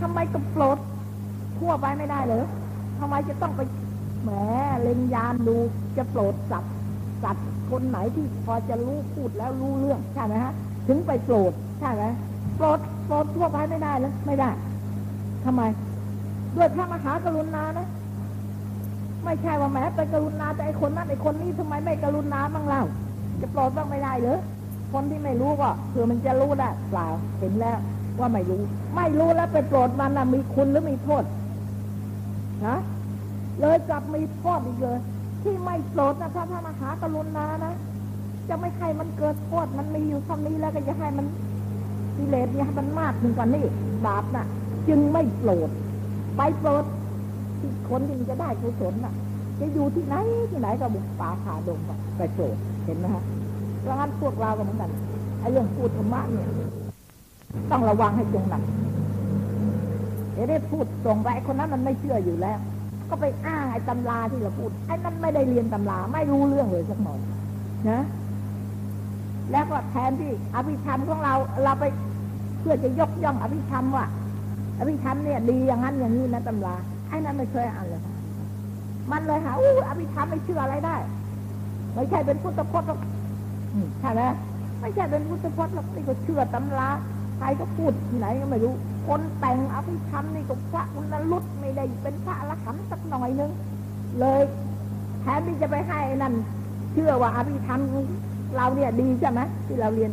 [0.00, 0.78] ทำไมก็โปรด
[1.58, 2.44] ทั่วไปไม่ได้เลย
[2.98, 3.60] ทำไมจะต้องไป
[4.22, 4.30] แหม
[4.82, 5.56] เล็งยานดู
[5.96, 6.74] จะโปรดสัตว์
[7.24, 10.52] สัตว์คนไหนที่พอจะรู้พูดแล้วรู้เรื่องใช่ไหมฮะ
[10.88, 12.04] ถึงไปโปรดใช่ไหม
[12.56, 14.50] โปรดโปรดทั่วไปไม่ได้เลยไม่ได้
[15.44, 15.62] ทำไม
[16.56, 17.86] ด้วยพระมหากรุณานะ
[19.24, 22.82] ไม่ใช่ว่าแม้ไปกรุณาแต่ไอคนนั้นไอคนนี้ทำไมไม่กรุณาบ้างเล่า
[23.40, 24.40] จะโปรดบ้างไม่ได้เหรอ
[24.92, 27.06] คนที่ไม่รู้ก็เผื่อมันจะรู้ได้เปล่า
[27.38, 27.78] เห็นแล้ว
[28.18, 28.62] ว่าไม่รู้
[28.96, 31.24] ไม่รู้แล้วไปโปรดมันนะมีคุณหรือมีโทษ
[32.66, 32.78] ฮะ
[33.60, 34.98] เลยกลับมีโทษอีกเลย
[35.42, 37.74] ที่ไม่โปรดนะพระพระมหากรุณานะ
[38.48, 41.26] จะไม่ให้มันเกิดโทษมันมีอยู่ท่านี้แล้วก็จะให้มัน
[42.16, 43.64] กิเลสเนี่ยมันมากถึงกว่านี้
[44.06, 44.46] บาปน่ะ
[44.88, 45.70] จึงไม่โปรด
[46.36, 46.84] ไปโปรด
[47.60, 49.14] ที่คนที่จะได้กุศลน่ะ
[49.60, 50.14] จะอยู่ที่ไหน
[50.50, 51.78] ที่ไหนก็บุกป่าขาดง
[52.16, 53.24] ไปโปรดเห็นไหมฮะ
[53.80, 54.90] เพราะงั้นพวกเราก็เหมือนกัน
[55.40, 56.48] ไอ้เรื่องพูดธรรมะเนี่ย
[57.70, 58.62] ต้องระวังให้จงหนัก
[60.32, 62.58] เดี๋ยวได้พูดตรงไปคนนั้นมันไม่เชื่ออยู่แล้ว
[63.10, 67.18] ก็ไปอ้างไอ้ตำราที่เราพูดไอ้นั้นไม่ได้เรียนตำราไม่รู้เรื่องเลยสักหน่อย
[67.90, 68.00] นะ
[69.50, 71.84] แล้วก็แทนที่อภิธรรมของเราเราไป
[72.60, 74.06] เพื่อจะยกย่องอภิธรรมว่า
[74.78, 76.74] อภิธรรมเนี่ยดีอย่างนั้นอย่างนี้นะตำรา
[77.08, 78.02] ไอ้นั้นไม่เคยอ่านเลย
[79.10, 80.96] มันเลยหาอู้อภิธรรมไม่เชื่ออะไรได้
[81.94, 83.00] ไม่ใช่เป็นพุทธพจน์หรอก
[84.00, 84.22] ใช่ไหม
[84.80, 86.88] ไม่ใช่เป็นพุทธพจน์หรอกนี่ก็เชื่อตำรา
[87.38, 88.72] ใครก็พูดที่ไหนก็ไม่รู้
[89.08, 93.50] คนแต่งอภิธรรมนี่ก็พระอุณลุตไม่ได้เป็นพระอรหันต์สักหน่อยนึง
[94.20, 94.42] เลย
[95.20, 96.34] แทนที่จะไปให้นั่น
[96.92, 97.80] เชื่อว่าอภิธรรม
[98.56, 100.10] เราเนี่ยดีใช่ไหมที่เราเรียน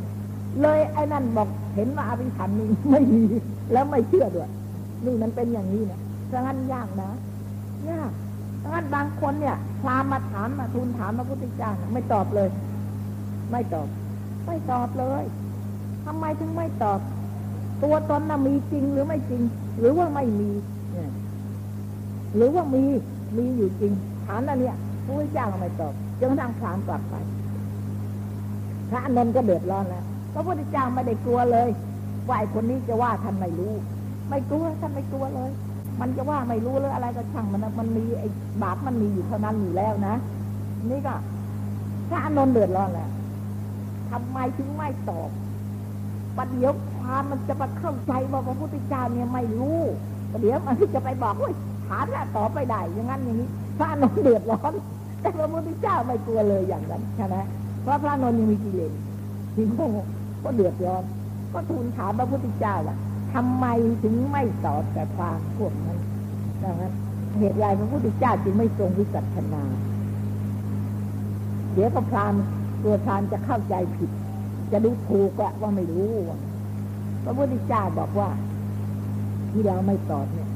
[0.61, 3.23] เลยไอ้นั่นบอกเห็นว่าอภิธรรมนี่ไม่ดี
[3.71, 4.49] แล้วไม่เชื่อด้วย
[5.05, 7.09] นี่มันเป็นอย่างนี้เนี่ยฉะนั้นยากนะ
[7.89, 8.11] ยาก
[8.61, 12.49] ฉะนั้นบางคนเนี่ยพามมาถามมาทูลถามพระพุทธเจ้าไม่ตอบเลย
[13.51, 13.87] ไม่ตอบ
[14.45, 15.23] ไม่ตอบเลย
[16.05, 16.99] ทำไมถึงไม่ตอบ
[17.83, 19.41] ตัวตนน่ะมีจริงหรือไม่จริง
[19.79, 20.51] หรือว่าไม่มี
[20.91, 21.11] เนี่ย
[22.35, 22.83] หรือว่ามี
[23.37, 23.93] มีอยู่จริง
[24.27, 24.75] ถามอันเนี้ย
[25.05, 27.15] พระพุทธเจ้าไม่ตอบจนกระทั่งพรามกลับไป
[28.91, 31.69] พระนนท์ก็เดือดร้อนแล้วพระพุทธเจ้าไม่ได้กลัวเลย
[32.27, 33.73] ว่าไอ้คนนี้จะว่าท่านไม่รู้
[34.29, 35.51] ไม่กลัวท่านไม่กลัวเลย
[36.01, 38.27] มันจะว่าไม่รู้หรืออะไรก็ช่างมันมันมีไอ้
[38.61, 40.15] บาปมันมีอยู่เท่านั้นอยู่แล้วนะ
[40.89, 41.15] นี่ก็
[42.09, 43.09] พระนนท์เดือดร้อนแล้ว
[44.11, 45.29] ทำไมถึงไม่ตอบ
[46.37, 49.79] ประเดี๋ยวความมันจะมาเข้าใจว่าพระพุทธเจ้าเนี่ยไม่รู้
[50.31, 51.51] ประเดี๋ยวมันจะไปบอกว่า
[51.87, 54.73] ถามแล้วตอบไปได้อย่างนั้นอย่างนี้ พระนนท์เดือดร้อน
[55.21, 57.35] แต่พระพุทธเจ้าไม่กลัวเลยอย่างนั้นใช่ไหม
[57.81, 58.91] เพราะพระอนนท์ยังมีกิเลส
[59.53, 59.89] ทีโง่
[60.43, 61.03] ก็เดือดร้อน
[61.53, 62.97] ก็ทูลถามพระพุทธเจ้าว่า
[63.33, 63.65] ทำไม
[64.03, 65.97] ถึงไม่ตอบแต่ความพวกนั้น
[66.63, 66.93] ดังนั้น
[67.39, 69.63] เหตุไรพระพุทธเจ้าจึงไม่ทรงวิสัชนา
[71.73, 72.33] เดี๋ยวพระพราม
[72.83, 74.09] ตัวพรามจะเข้าใจผิด
[74.71, 76.11] จะดูถูกว่าไม่รู้
[77.23, 78.29] พระพุทธเจ้าบอกว่า
[79.51, 80.49] ที่เราไม่ตอบเนี่ย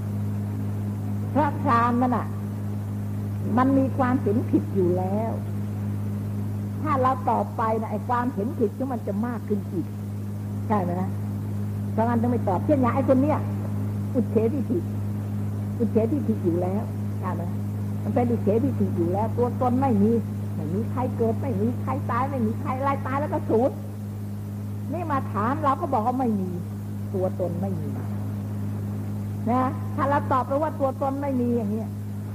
[1.34, 2.28] พระพรามนั่นอะ
[3.58, 5.32] มันมีความเห็นผิดอยู่แล้ว
[6.86, 9.86] ถ้าเราตอบไปนะไอ้ความเห็นผิดก็มันจะมากขึ้นอีก
[10.68, 11.10] ใช่ไหมนะ
[11.92, 13.40] เพราะงั้นต้องไม่ตอบเช่นอย่างไอ้คนเนี้ย
[14.16, 14.84] อุเฉที่ผิด
[15.80, 16.84] อุเฉที่ผิดอยู่แล้ว
[17.20, 17.44] ใช่ไหม
[18.04, 20.12] มันเป็นอุเฉที่ผิดอยู่แล้ว ตัวตนไม่มี
[20.56, 23.72] ไม่มีใครเกิดไม่มีใครตายไม่มีใครไล่ตายแล้วก็สูญ
[24.94, 26.50] นี่มาถามเราก็บอกว่าไม่มี
[27.14, 27.88] ตัวตนไม่มี
[29.52, 29.64] นะ
[29.96, 31.90] ถ้าเราตอบไปว่าตัวตนไม่มีอย่างเนี้ย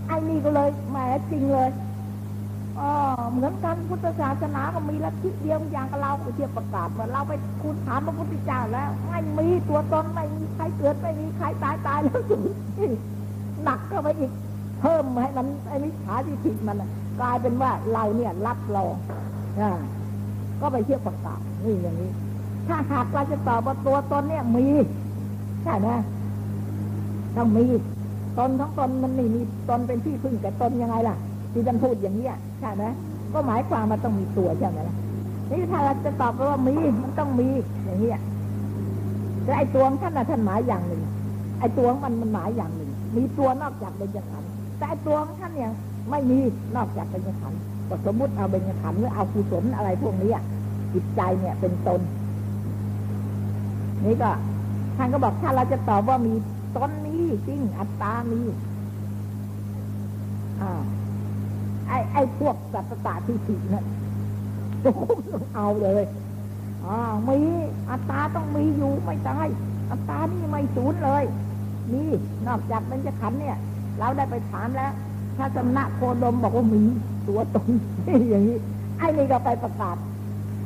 [0.06, 0.96] ไอ้นี่ก็เลยแหม
[1.30, 1.68] จริงเลย
[2.78, 2.90] อ๋อ
[3.30, 12.92] เหมือนกันพุทธศาสนาก็มีลัทธิเดียวอย่างกับเราเทียบประกาศว่าเราไปคุณถามพระพุทธเจ้าแล้ว ไม่มีตัวตนไม่มีใครเกิดไม่มีใครตายตายแล้วสูญ
[13.64, 14.30] หนักก็ไปอีก
[14.80, 16.76] เพิ่มให้มันไอ้มิจฉาทิฏฐิมัน
[17.20, 18.94] กลายเป็นว่าเราเนี่ยรับรอง
[19.60, 19.62] อ
[20.60, 22.10] ก็ไปเทียบประกาศนี่อย่างนี้
[22.68, 24.66] ถ้าหากเราจะตอบว่าตัวตนเนี่ยมี
[25.64, 25.88] ใช่ไหม
[27.36, 27.64] ต้องมี
[28.38, 31.16] ตนทั้งตนมันไม่มีตนเป็นที่พึ่งแต่ตนยังไงล่ะ
[31.52, 32.84] ที่ท่านพูดอย่างนี้ยใช่ไหม
[33.32, 34.96] ก็หมายความมาต้องมีตัวใช่ไหมล่ะ
[35.50, 37.48] นี่ถ้าเราจะตอบว่ามีมันต้องมี
[37.84, 38.20] อย่างนี้ย
[39.44, 41.02] แต่ไอ้ตัวท่านน่ะท่านหมายอย่างหนึ่ง
[41.60, 45.70] ไอ้ตัวมันมันหมายอย่างหนึ่ง มีตัวนอกจากเบญจขันธ์แต่ไอ้ตัวท่านเนี่ย
[46.10, 46.38] ไม่มี
[46.76, 50.32] นอกจากเบญจขันธ์ก็สมมติเอาเบญจขันธ์หรือเอากุศลอะไรพวกนี้
[50.94, 52.00] จิตใจเนี่ยเป็นตน
[54.04, 54.30] นี่ก็
[54.96, 56.34] ท่านก็บอกถ้าเราจะตอบว่ามี
[56.76, 58.40] ตนนี้จริงอัตตามี
[60.62, 60.82] อ่า
[61.90, 63.84] ไอ้ไอ้พวกสัตตาที่ผินั่น
[64.84, 64.92] ต้อ
[65.40, 66.02] งเอาเลย
[66.84, 67.38] อ่ามี
[67.90, 69.48] อัตตาต้องมีอยู่ไม่ตาย
[69.90, 71.24] อัตตานี่ไม่สูญเลย
[71.92, 72.02] มี
[72.46, 73.56] นอกจากมันจะขันเนี่ย
[73.98, 74.92] เราได้ไปถามแล้ว
[75.36, 76.82] ถ้าสำนักโคดมบอกว่ามี
[77.28, 77.70] ตัวตน
[78.30, 78.58] อย่างนี้
[78.98, 79.96] ไอ้นี่ก็ไปประกาศ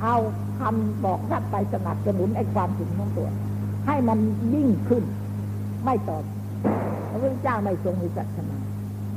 [0.03, 0.16] เอา
[0.59, 3.29] คำบอกท่านไปสนับสนุนไอ้ความถึงของตัว
[3.87, 4.18] ให้มัน
[4.55, 5.05] ยิ่งขึ้น
[5.85, 6.25] ไม่ตอบ
[7.11, 8.53] พระพุทธเจ้าไม่ทรงมีศาสนา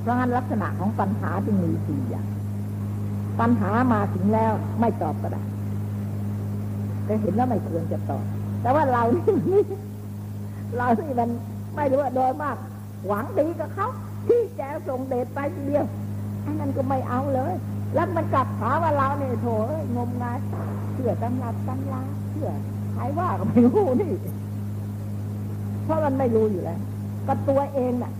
[0.02, 2.28] เพราะงั้นลักษณะของปัญหาจึงมีสี่อย่าง
[3.40, 5.44] ปัญหามาถึงแล้วไม่ตอบก็ได้
[7.06, 8.24] แต่เห็นแล้วไม่ควรจะตอบ
[8.62, 9.26] แต่ว่าเรานี่
[10.78, 11.30] เรานี่มัน
[11.76, 12.58] ไม่รู้ว่าโดยมาก
[13.08, 13.88] หวังดีกับเขา
[14.28, 15.86] ที่แกส่งเดชไปทีเดียว
[16.46, 17.54] อันนั้นก็ไม่เอาเลย
[17.94, 20.38] แล้วมันกลับหาว่าเราเนี่ยโถยงมงาย
[20.94, 22.50] เชื่อตำรับตำลาเชื่อ
[22.94, 24.14] ใครว่าก็ไม่รู้นี่
[25.84, 26.80] เพราะมันไม่รู้อยู่แล้ว
[27.28, 28.14] ก็ตัวเองน่ะ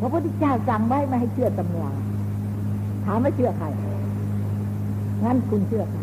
[0.00, 1.90] พระพุทธเจ้าสั่งไว้ไม่ให้เชื่อตำรา
[3.04, 3.66] ถามไม่เชื่อใคร
[5.24, 6.00] งั้นคุณเชื่อใคร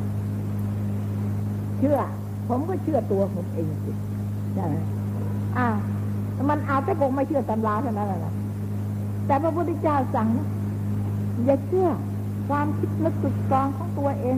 [1.79, 1.97] เชื่อ
[2.47, 3.91] ผมก็เชื่อตัวผมเองสิ
[4.53, 4.75] ใช่ไหม
[5.57, 5.67] อ่า
[6.49, 8.33] มันอาจจะคงไม่เชื่อตำราเท่านั้นแหละ
[9.25, 10.47] แต่พระพุทธเจ้าสั่งนะ
[11.45, 11.87] อย่าเชื่อ
[12.49, 14.37] ความคิดนึกสุดกรองของตัวเอง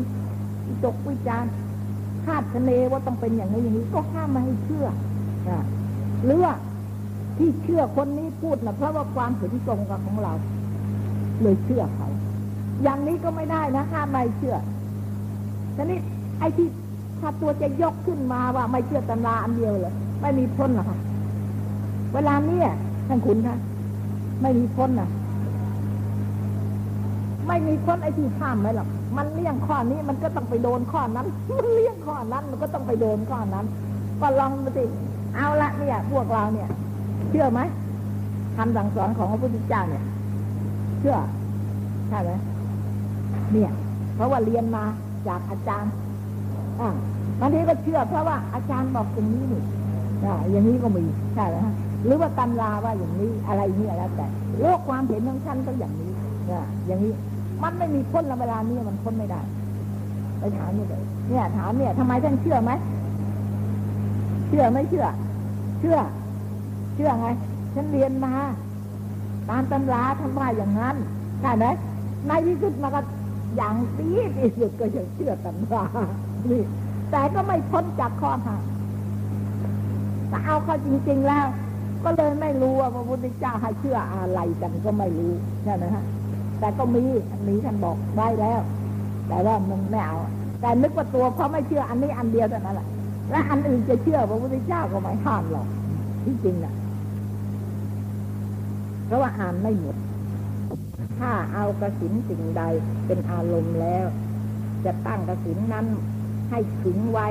[0.67, 1.51] วิจกวิจารณ์
[2.25, 4.85] คาดคะเนว่าต้องเป็นอย่างนี้อย่างนี้ก็ห้ามไม่ให้เชื่อ
[5.47, 5.57] อ่า
[6.25, 6.53] หรือว่า
[7.39, 10.33] ที่เชื่อคนนี้พูดนะเพราะว่าความเห็นตรงกับของเรา
[11.41, 12.07] เลยเชื่อเขา
[12.83, 14.55] อย่างนี้ก็ไม่ได้นะห้ามไม่เชื่อ
[15.75, 15.99] ทีนี้
[16.39, 16.67] ไอ้ที่
[17.19, 20.99] ถ้าตัวจะยกขึ้นมาว่าไม่เชื่อตำราอันเดียวเลยไม่มีพ้นหรอกค่ะ
[22.13, 22.67] เวลาเนี้ย
[23.07, 23.57] ท่านคุณคะ
[24.41, 25.09] ไม่มีพ้นนะ
[27.47, 28.87] ไม่มีพ้นไอ้ที่ข้ามไหมหรอก
[29.17, 31.27] มันเลี่ยงข้อนี้มันก็ต้องไปโดนข้อนั้น
[31.57, 33.65] มันเลี่ยงข้อนั้น มันก็ต้องไปโดนข้อนั้น
[34.21, 34.83] ก็ลองมาสิ
[35.35, 36.69] เอาละเนี่ยพวกเราเนี่ย
[37.29, 37.59] เชื่อไหม
[38.57, 40.03] คำสั่งสอนของพระพุทธเจ้าเนี่ย
[40.99, 41.15] เชื่อ
[42.09, 42.31] ใช่ไหม
[43.51, 43.71] เนี่ย
[44.15, 44.83] เพราะว่าเรียนมา
[45.27, 45.91] จากอาจารย์
[46.81, 46.89] อ่า
[47.39, 49.61] บางทีก็เชื่อเพราะว่าอาจารย์บอกอย่างนี้นี่
[50.25, 51.03] อ่าอย่างนี้ก็มี
[51.35, 51.57] ใช่ไหม
[52.05, 54.27] หรือว่าตำราว่าอย่างนี้อะไรนี่แล้วแต่
[54.59, 56.11] โลกความเห็นของท่านก็อย่างนี้
[56.49, 57.13] อ่าอย่างนี้
[57.63, 59.41] มันไม่มีพ้นละเวลานี้มันพ้นไม่ได้
[60.39, 62.71] ไปถามนี่เลยเนี่ย ถามเนี่ยทำไมท่านเชื่อไหม
[64.47, 65.05] เชื่อไม่เชื่อ
[65.79, 65.97] เชื่อ
[66.99, 67.27] ชื่อไง
[67.75, 68.33] ฉันเรียนมา
[69.49, 70.95] ตามตำราท่านว่าอย่างนั้น
[71.41, 71.65] ใช่ไหม
[72.27, 73.01] ในที่สุดมาก็
[73.57, 75.85] อย่างดีที่สุดก็ยังเชื่อตำรา
[76.49, 76.61] นี่
[77.11, 78.57] แต่ก็ไม่พ้นจากข้อหา
[80.29, 81.45] แต่เอาเข้าจริง ๆแล้ว
[82.03, 85.33] ก็เลยไม่รู้ว่าพระพุทธเจ้าให้เชื่ออะไรกันก็ไม่รู้
[85.63, 86.03] ใช่ไหมฮะ
[86.59, 88.59] แต่ก็มีอันนี้ท่านบอกได้แล้ว
[89.27, 90.17] แต่ว่ามันไม่เอา
[90.61, 92.87] แต่นึกว่าตัวเขาไม่เชื่ออันนี้อันเดียวเท่านั้นแหละ
[93.31, 95.67] และอันอื่นจะเชื่อพระพุทธเจ้าก็ไม่ห้ามหรอก
[96.25, 96.73] ที่จริงนะ
[99.09, 99.95] เพราะว่าอ่านไม่หมด
[101.19, 102.63] ถ้าเอากระสินสิ่งใด
[103.05, 104.05] เป็นอารมณ์แล้ว
[104.85, 105.85] จะตั้งกระสินนั้น
[106.49, 107.27] ให้ถึงไว้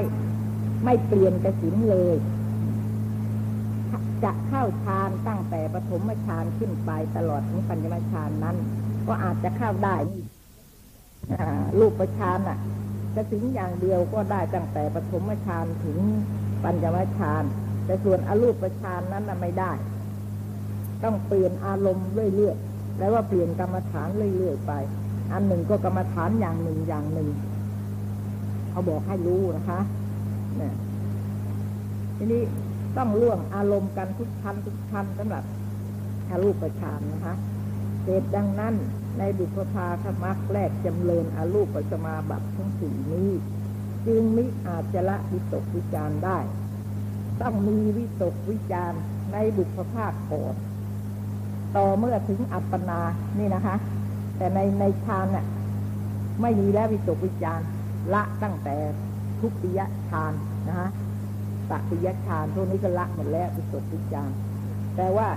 [0.85, 2.17] ไม่เปลี่ยนกระสินเลย
[4.25, 8.57] จะเข้าฌานตั้งแต่ปฐมฌานขึ้นไปตลอดถึงปัญญมฌานนั้น
[9.07, 9.97] ก็อาจจะเข้าได้
[11.79, 12.59] รูปฌานอะ
[13.15, 15.99] กระสินอย่างเดียวก็ได้ตั้งแต่ปฐมฌานถึง
[16.65, 17.45] ปัญญมฌาน
[17.85, 19.73] แต่ส่วนอรูปฌานนั้นไม่ได้
[21.05, 24.73] ต้องเปลี่ยนอารมณ์เรื่อยๆแล้วว่าเปลี่ยนกรรมฐานเรื่อยๆไป
[25.33, 27.29] อันหนึ่งก็กรรมฐานอย่างหนึ่งอย่างหนึ่ง
[28.71, 29.81] เขาบอกให้รู้นะคะ
[30.57, 30.75] เนี่ย
[32.17, 32.43] ทีนี้
[32.97, 35.45] ต้องล่วงอารมณ์กันทุกชั้นทุกชั้นสำหรับ
[36.31, 37.35] อารูปฌานนะคะ
[38.05, 38.75] เหตุดังนั้น
[39.19, 43.31] ในบุพภาธรรมักแรกจำเริญอารูปสมาบัติทั้งสี่นี้
[44.07, 46.39] จึงมิอาจจะละวิตกวิจารได้
[47.41, 48.93] ต้องมีวิตกวิจาร
[49.33, 50.55] ในบุพภาคก่อน
[51.79, 53.01] ต่อเมื่อถึงอัปปนา
[53.39, 53.77] นี่นะคะ
[54.37, 55.47] แต่ในในฌานน่ะ
[56.41, 57.61] ไม่มีแล้ววิตกวิจาร
[58.13, 58.77] ละตั้งแต่
[59.41, 60.33] ทุติยฌาน
[60.69, 60.89] นะคะ
[61.71, 64.31] ตติยฌานพวกนี้ก็ละหมดแล้ววิตกวิจาร
[64.97, 65.29] แต่ว่า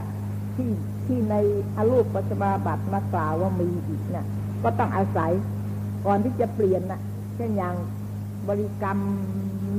[0.55, 0.69] ที่
[1.05, 1.35] ที่ใน
[1.77, 4.25] อรูปปัจมาบัติมากล่าวว่ามีอีกเนี่ย
[4.63, 5.31] ก็ต้องอาศัย
[6.05, 7.01] ก่อนที่จะเปลี่ยนนะ
[7.35, 7.75] เช่นอย่าง
[8.47, 8.97] บริกรรม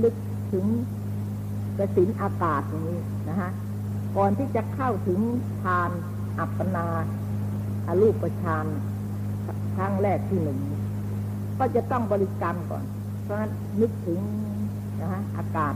[0.02, 0.14] นึก
[0.52, 0.66] ถึง
[1.78, 3.50] กระสินอากาศอย่างนี้นะคะ
[4.16, 5.18] ก่อนที่จะเข้าถึง
[5.62, 5.90] ฌาน
[6.38, 6.86] อัปปนา
[7.86, 8.66] อารูปฌาน
[9.76, 10.58] ครั้งแรกที่หนึ่ง
[11.58, 12.84] ก็จะต้องบริกรรมก่อน
[13.22, 14.18] เพราะฉะนั้นนึกถึง
[15.00, 15.74] นะฮะอากาศ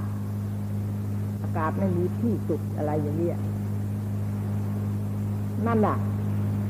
[1.42, 3.38] อากาศไม่มีที่สุดอะไรอย่างเนี้ย
[5.66, 5.96] นั่นแหละ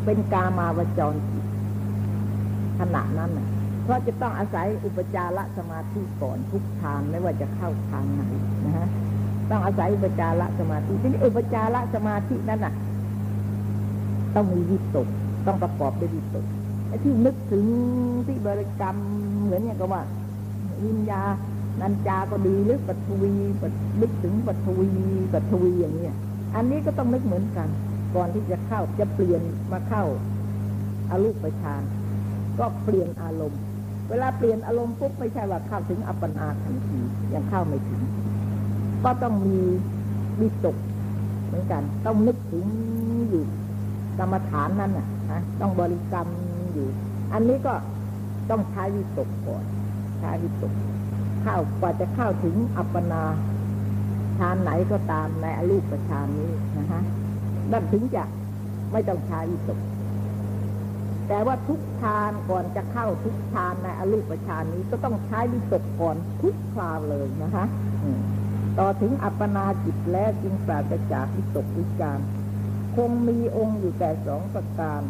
[0.04, 1.44] เป็นกามาวจรจิต
[2.78, 3.48] ขณะนั้นน่ะ
[3.82, 8.22] เพราะจะต้องอาศัยอุปจารสมาธิก่อนทุกทางไม่ว่าจะเข้าทางไหน
[8.66, 8.88] นะฮะ
[9.50, 12.74] ต้องอาศัยอุปจารสมาธิที่นี้อุปจารสมาธินั้นน่ะ
[14.36, 15.08] ต้องมีวิตก
[15.46, 16.44] ต้องประกอบด้วยวิตก
[16.88, 17.64] ไอ้ที่นึกถึง
[18.26, 18.96] ที่บริกรรม
[19.44, 20.02] เหมือนอย่างกับว่า
[20.84, 21.22] วิญญา
[21.80, 23.68] นันจาก็ดีหรือปัทวีปั
[24.00, 24.88] นึกถึงปัทวี
[25.32, 26.14] ปัทวีอย่างเนี้ย
[26.54, 27.68] อันนี้ก็ต้องนึกเหมือนกัน
[28.14, 30.04] ก่อนที่จะเข้าจะเปลี่ยนมาเข้า
[31.10, 31.82] อารูปฌาน
[32.58, 33.60] ก็เปลี่ยนอารมณ์
[34.08, 37.00] เวลาเปลี่ยนอารมณ์ปุ๊บไม่ใช่ว่าเข้าถึงอัปปนาทันที
[37.34, 38.02] ยังเข้าไม่ถึง
[39.04, 39.58] ก็ต้องมี
[40.40, 40.76] วิตก
[41.46, 42.64] เหมือนกัน ต้องนึกถึง
[43.28, 43.44] อยู่
[44.18, 46.26] กรรมฐานนั้นน่ะนะต้องบริกรรม
[46.72, 46.88] อยู่
[47.32, 47.74] อันนี้ก็
[48.50, 49.64] ต้องใช้วิตกก่อน
[50.20, 50.72] ใช้วิตก
[51.42, 53.22] เข้ากว่าจะเข้าถึงอัปปนา
[54.38, 57.02] ฌานไหนก็ตามในอรูปฌานนี้นะฮะ
[57.72, 58.24] นั่นถึงจะ
[58.92, 59.78] ไม่ต้องใช้วิตก
[61.28, 67.64] แต่ว่าทุกฌานก่อนจะเข้าทุกฌานในอรูปฌานนี้ก็ต้องใช้วิตกก่อนทุกคราวเลยนะคะ
[68.78, 72.20] ต่อถึงอัปปนาจิตแล้วจึงปราศจากวิตกวิจาร
[72.96, 75.00] คงมีองค์อยู่แต่สองประการ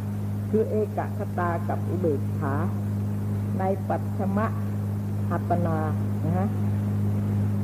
[0.50, 2.54] คือเอกคตากับอุเบกขา
[3.58, 4.46] ในปัจฉมะ
[5.32, 5.78] อัปปนา
[6.24, 6.48] นะฮะ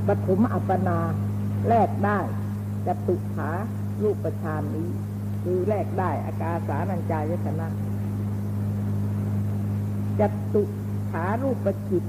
[0.07, 0.99] ปฐมอัปปนา
[1.69, 2.19] แลกได้
[2.87, 3.51] จะตุขา
[4.03, 4.89] รูปประชานนี้
[5.43, 7.69] คือแลกได้อากาสานัญจายตนะ
[10.21, 10.23] จ
[10.55, 10.63] ตุ
[11.11, 12.05] ขารูปประจิต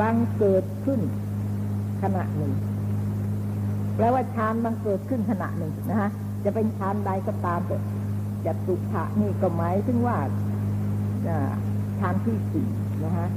[0.00, 1.00] บังเกิดขึ้น
[2.02, 2.52] ขณะหนึ่ง
[3.96, 6.10] แปลว่าฌานบังเกิดขึ้นขณะหนึ่งนะฮะ
[6.44, 7.78] จะเป็นฌานใดก็ตามแต่
[8.46, 10.16] จตุขะนี่ก็หมายถึงว่า
[12.00, 12.68] ฌานที่สี่
[13.04, 13.28] นะฮะ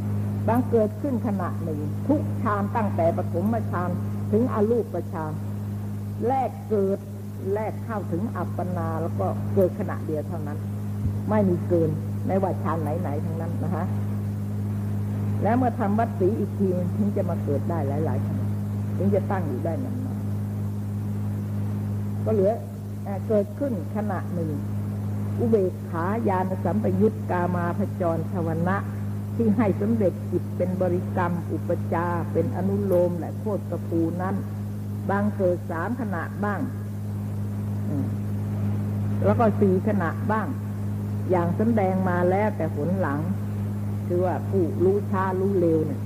[0.47, 3.89] บังเกิดขึ้นขณะหนึ่ง ทุกฌานตั้งแต่ปฐมฌาน
[4.31, 5.31] ถึงอรูปฌาน
[6.27, 6.99] แรกเกิด
[7.53, 10.57] แรกเข้าถึงอัปปนาแล้วก็เกิดขณะเดียวเท่านั้น
[11.29, 11.89] ไม่มีเกิน
[12.27, 13.85] ไม่ว่าฌานไหนๆทั้งนั้นนะฮะ
[15.43, 18.47] แล้วเมื่อทำวัดสีอีกทีถึงจะมาเกิดได้หลายๆขณะ
[18.97, 19.98] ถึงจะตั้งอยู่ได้นาน
[22.31, 22.55] ก็เหลือ
[23.27, 24.51] เกิดขึ้นขณะหนึ่ง
[25.39, 28.77] อุเบกขายานสัมปยุตกามาพจรชวนะ
[29.35, 34.35] ที่ให้สำเร็จจิตเป็นบริกรรมอุปจาเป็นอนุโลมและโคตรปูนั้น
[35.09, 36.59] บางเกิดสามขณะบ้าง
[39.25, 40.47] แล้วก็สี่ขณะบ้าง
[41.29, 43.19] อย่างสำแดงมาแล้วแต่ผลหลัง
[44.07, 46.01] คือว่าผู้รู้ช้ารู้เร็วเนี่ย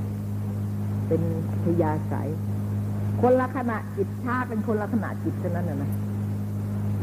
[1.08, 1.22] เป็น
[1.64, 2.30] พยาสาย
[3.22, 5.92] คนละขณะจิตช้ากันคนละขณะจิตเท่านั้นนะ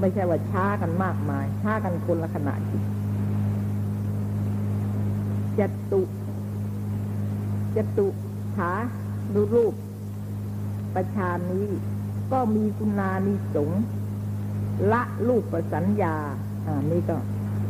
[0.00, 2.82] ไม่ใช่ว่าช้ากันมากมาย ช้ากันคนละขณะจิต
[5.58, 5.60] จ
[5.92, 6.02] ตุ
[7.76, 8.08] จตุ
[8.56, 8.72] ขา
[9.34, 9.74] ดูรูป
[10.94, 11.68] ประชานนี้
[12.32, 13.70] ก็มีคุณานิสง
[14.92, 16.16] ละรูปประสัญญา
[16.66, 17.16] อ่า นี่ก็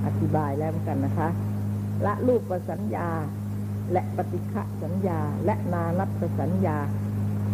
[0.06, 1.28] อธิบายแล้วเหมือนกันนะคะ
[2.06, 3.08] ละรูปประสัญญา
[3.92, 6.10] และปฏิฆะสัญญา และนานัต
[6.40, 6.76] สัญญา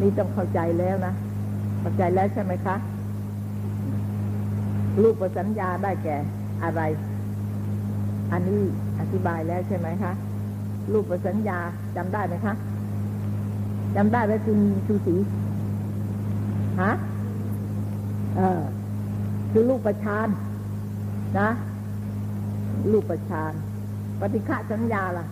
[0.01, 1.15] นี่ต้องเข้าใจแล้วนะ
[1.81, 2.77] เข้าใจแล้วใช่ไหมคะ
[5.03, 6.17] รูปประสัญญาได้แก่
[6.65, 6.81] อะไร
[8.33, 8.63] อันนี้
[9.01, 10.13] อธิบายแล้วใช่ไหมคะ
[10.93, 11.59] รูปสัญญา
[11.97, 12.55] จำได้ไหมคะ
[13.97, 15.17] จำได้ไหมคุณชูศรี
[16.83, 16.93] ฮะ
[18.37, 18.63] เออ
[19.51, 20.29] คือรูปประชาน
[21.39, 21.51] นะ
[22.93, 23.53] รูปประชาน
[24.21, 25.27] ปฏิฆะสัญญาล่ะ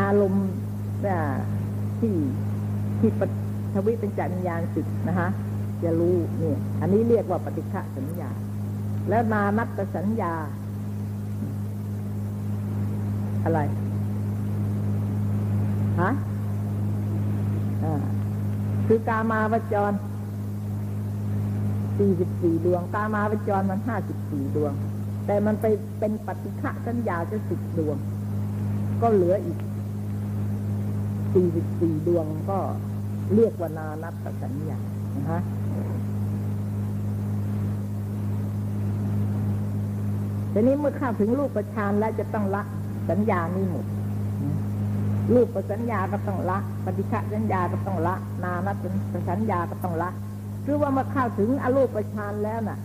[0.00, 0.48] อารมณ์
[2.00, 2.14] ที่
[3.00, 3.20] ที่ป
[3.74, 5.28] ทวิเป็นจัญญาณสิทธ์นะคะ
[5.84, 8.30] จะรู้เนี่ย อันนี้เรียกว่าปฏิฆะสัญญา
[9.08, 10.34] แล้วนานัตสัญญา
[13.44, 13.60] อะไร
[16.00, 16.10] ฮะ
[18.86, 19.92] คือกามาวจร
[21.98, 24.72] สี่สิบสี่ดวง กามาวจรมันห้าสิบสี่ดวง
[25.26, 25.66] แต่มันไป
[25.98, 27.96] เป็นปฏิฆะสัญญาจะสิบดวง
[29.02, 29.58] ก็เหลืออีก
[31.34, 32.58] สี่สิบสี่ดวงก็
[33.34, 34.78] เรียกว่านานัตสัญญา
[35.16, 35.40] นะฮะ
[40.52, 42.62] ทีนี้เมื่อเข้าถึงรูปประชานแล้วจะต้องละ
[43.10, 43.86] สัญญานี่หมด
[45.34, 48.76] รูประสัญญาก็ต้องละ ปฏิฆะสัญญาก็ต้องละ นานัต
[49.28, 50.10] สัญญาก็ต้องละ
[50.64, 52.78] คือว่าเมาเข้าถึงอรูปฌานแล้วน่ะ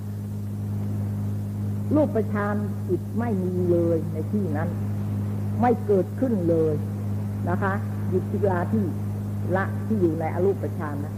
[1.96, 2.56] รูปฌาน
[2.88, 4.70] จิตไม่มีเลยในที่นั้น
[5.62, 6.74] ไม่เกิดขึ้นเลย
[7.50, 7.74] นะคะ
[8.10, 8.86] หยุดทิลาที่
[9.56, 11.16] ละที่อยู่ในอรูปฌานนะ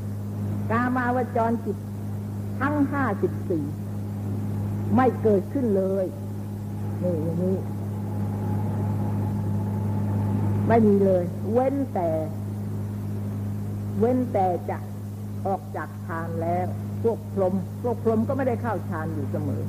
[0.72, 1.78] กามาวจรจิต
[2.60, 3.66] ทั้งห้าสิบสี่
[4.96, 6.06] ไม่เกิดขึ้นเลย
[7.04, 7.56] นี่อย่างนี้
[10.68, 11.24] ไม่มีเลย
[11.54, 12.10] เว้นแต่
[14.00, 14.78] เว้นแต่จะ
[15.48, 16.66] ออกจากฌานแล้ว
[17.04, 19.62] พวกพรหมพวกพรหมก็ไม่ได้เข้าฌานอยู่เสมอ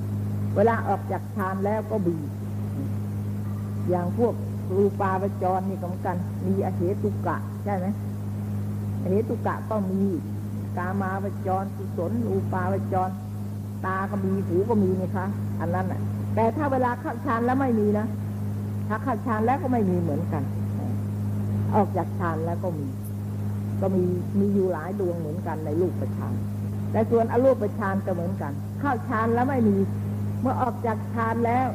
[0.56, 2.16] เวลาออกจากฌานแล้วก็บี
[3.90, 4.34] อย่างพวก
[4.76, 6.16] รูปาวจรนี่ก็เหมือนกัน
[6.46, 7.86] มีอเหตุกะ ใช่ไหม
[9.02, 10.02] อเหตุกะก็มี
[10.76, 13.10] กามาวจรกุศลรูปาวจร
[13.84, 15.26] ตาก็มีหูก็มีนี่คะ
[15.60, 16.00] อันนั้นน่ะ
[16.34, 18.06] แต่ถ้าเวลาเข้าฌานแล้วไม่มีนะ
[18.88, 20.42] ถ้าเข้าฌานแล้วก็ไม่มีเหมือนกัน
[21.74, 22.86] ออกจากฌานแล้วก็มี
[23.80, 24.04] ก็มี
[24.38, 26.34] มีอยู่หลายดวงเหมือนกันในรูปประฌาน
[26.92, 29.76] แต่ส่วนอรูปประฌานก็เหมือนกัน เข้าฌานแล้วไม่มี
[30.40, 31.66] เมื่อออกจากฌานแล้ว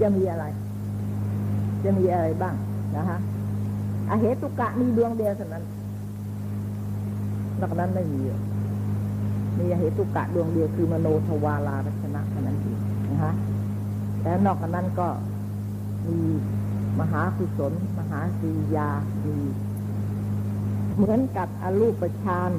[0.00, 0.44] จะมีอะไร
[1.84, 2.54] จะมีอะไรบ้าง
[2.96, 3.18] นะฮะ
[4.10, 5.64] อเหตุกะมีดวงเดียวเท่านั้น
[7.60, 8.20] นอกนั้นไม่มี
[9.58, 12.55] มีอเหตุกะดวงเดียวคือมโนทวารารัชนะเท่านั้น
[13.16, 13.34] นะฮะ
[14.22, 15.08] แต่นอกจากนั้นก็
[16.06, 16.20] มี
[17.00, 18.90] มหากุศล มหาสียา
[19.24, 19.36] มี
[20.96, 22.50] เหมือนกับอรูปฌาน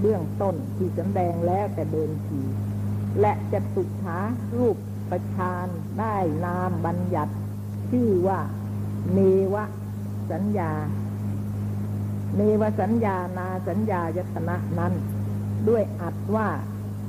[0.00, 2.40] เบื้องต้นที่สำแดงแล้วแต่เดินที
[3.20, 4.18] และจะตุขา
[4.56, 4.76] รูป
[5.10, 5.66] ประชาน
[5.98, 7.34] ได้นามบัญญัติ
[7.90, 8.40] ชื่อว่า
[9.12, 9.18] เน
[9.54, 9.56] ว
[10.30, 10.72] สัญญา
[12.36, 14.92] เนวสัญญานาสัญญายตนะนั้น
[15.68, 16.48] ด้วยอัดว่า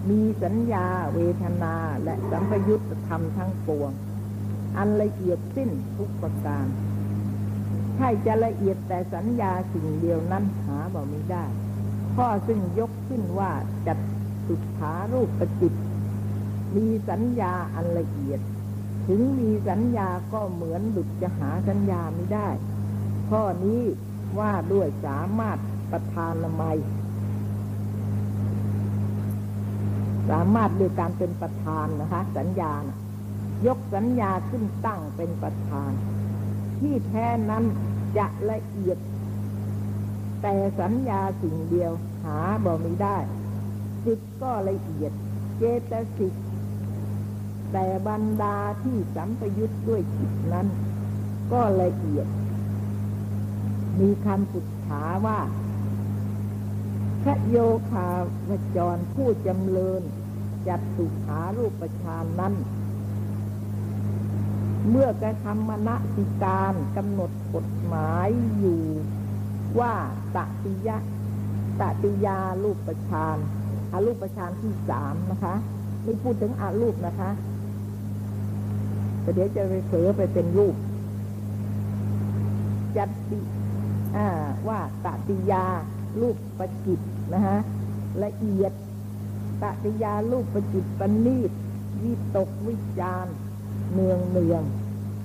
[0.09, 3.91] มีสัญญาเวทนาและสัมปยุตธรรมทั้งปวง
[4.77, 6.65] อันละเอียดสิ้นทุกประการ
[7.95, 11.45] ใช่จะละเอียดแต่สัญญาสิ่งเดียวนั้นหาบ่มีได้
[12.15, 13.51] ข้อซึ่งยกขึ้นว่า
[13.87, 13.97] จัด
[14.47, 15.73] สุขารูปประจิต
[16.75, 18.39] มีสัญญาอันละเอียด
[19.07, 22.49] ถึงมีสัญญาก็เหมือนดุจจะหาสัญญาไม่ได้
[23.29, 23.81] ข้อนี้
[24.39, 25.57] ว่าด้วยสามารถ
[25.91, 26.63] ประทานละไม
[30.29, 32.97] สามารถด้วยการเป็นประธานนะคะ สัญญานะ
[33.67, 35.91] ยกสัญญาขึ้นตั้งเป็นประธาน
[36.79, 37.63] ที่แท้นั้น
[38.17, 38.97] จะละเอียด
[40.41, 41.91] แต่สัญญาสิ่งเดียว
[42.23, 43.17] หาบ่ไม่ได้
[44.05, 45.11] จิตก็ละเอียด
[45.57, 46.33] เจตสิก
[47.71, 50.67] แต่บรรดาที่สัมปยุทธ์ด้วยจิตนั้น
[51.51, 52.27] ก็ละเอียด
[53.99, 55.39] มีคำสุดถาว่า
[57.27, 57.57] พระโย
[57.91, 58.09] คา
[58.49, 60.01] วจรผู้จำเริญ
[60.67, 62.53] จัดสุขารูปประชานนั้น
[64.89, 68.81] เมื่อกระทำมณสิการกำหนดกฎหมายอยู่
[69.79, 69.93] ว่า
[70.35, 70.97] ตติยะ
[71.81, 73.37] ตติยารูปประชาน
[73.91, 75.55] อารูปประชานที่สามนะคะ
[76.03, 77.29] ไม่พูดถึงอารูปนะคะ
[79.21, 80.75] แต่เดี๋ยวจะไปเผลอไปเป็นรูป
[82.97, 83.39] จัดติ
[84.67, 85.65] ว่าตติยา
[86.21, 86.99] รูปประจิต
[87.33, 87.57] นะฮะ
[88.23, 88.71] ละเอียด
[89.61, 91.51] ตติยารูปประจิตปณีต
[92.03, 93.25] วิตกวิจาร
[93.91, 94.63] เนืองเนือง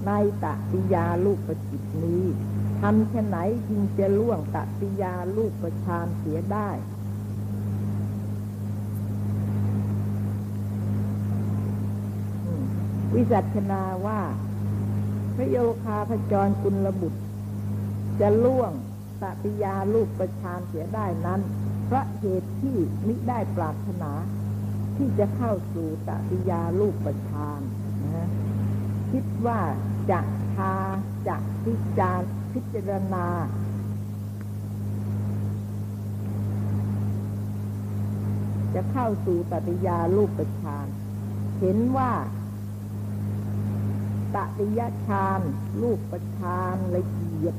[0.07, 0.11] ใน
[0.45, 2.25] ตติยารูปประจิตนี้
[2.81, 3.39] ทำแค่ไหน
[3.69, 6.69] จึงจะล่วงตติยารูปประชานเสียได้
[13.15, 14.21] วิจัชนาว่า
[15.37, 17.21] พระโยคาพจรกุลบุตร
[18.21, 18.73] จะล่วง
[19.23, 21.41] ตติยาลูกประชานเสียได้นั้น
[21.91, 22.77] เพราะเหตุที่
[23.07, 24.13] มิได้ปรารถนา
[24.97, 27.61] ที่จะเข้าสู่ตติยาลูกประชาน
[28.15, 28.29] นะ
[29.13, 29.61] คิดว่า
[30.11, 30.21] จะ
[30.55, 30.75] ทา
[31.29, 32.23] จะพิจาร
[32.53, 33.27] พิจารณา
[38.75, 40.87] จะเข้าสู่ตติยาลูกประชาน
[41.61, 42.13] เห็นว่า
[44.35, 45.41] ตติยฌาน
[45.83, 47.55] ลูกประชานละเอียด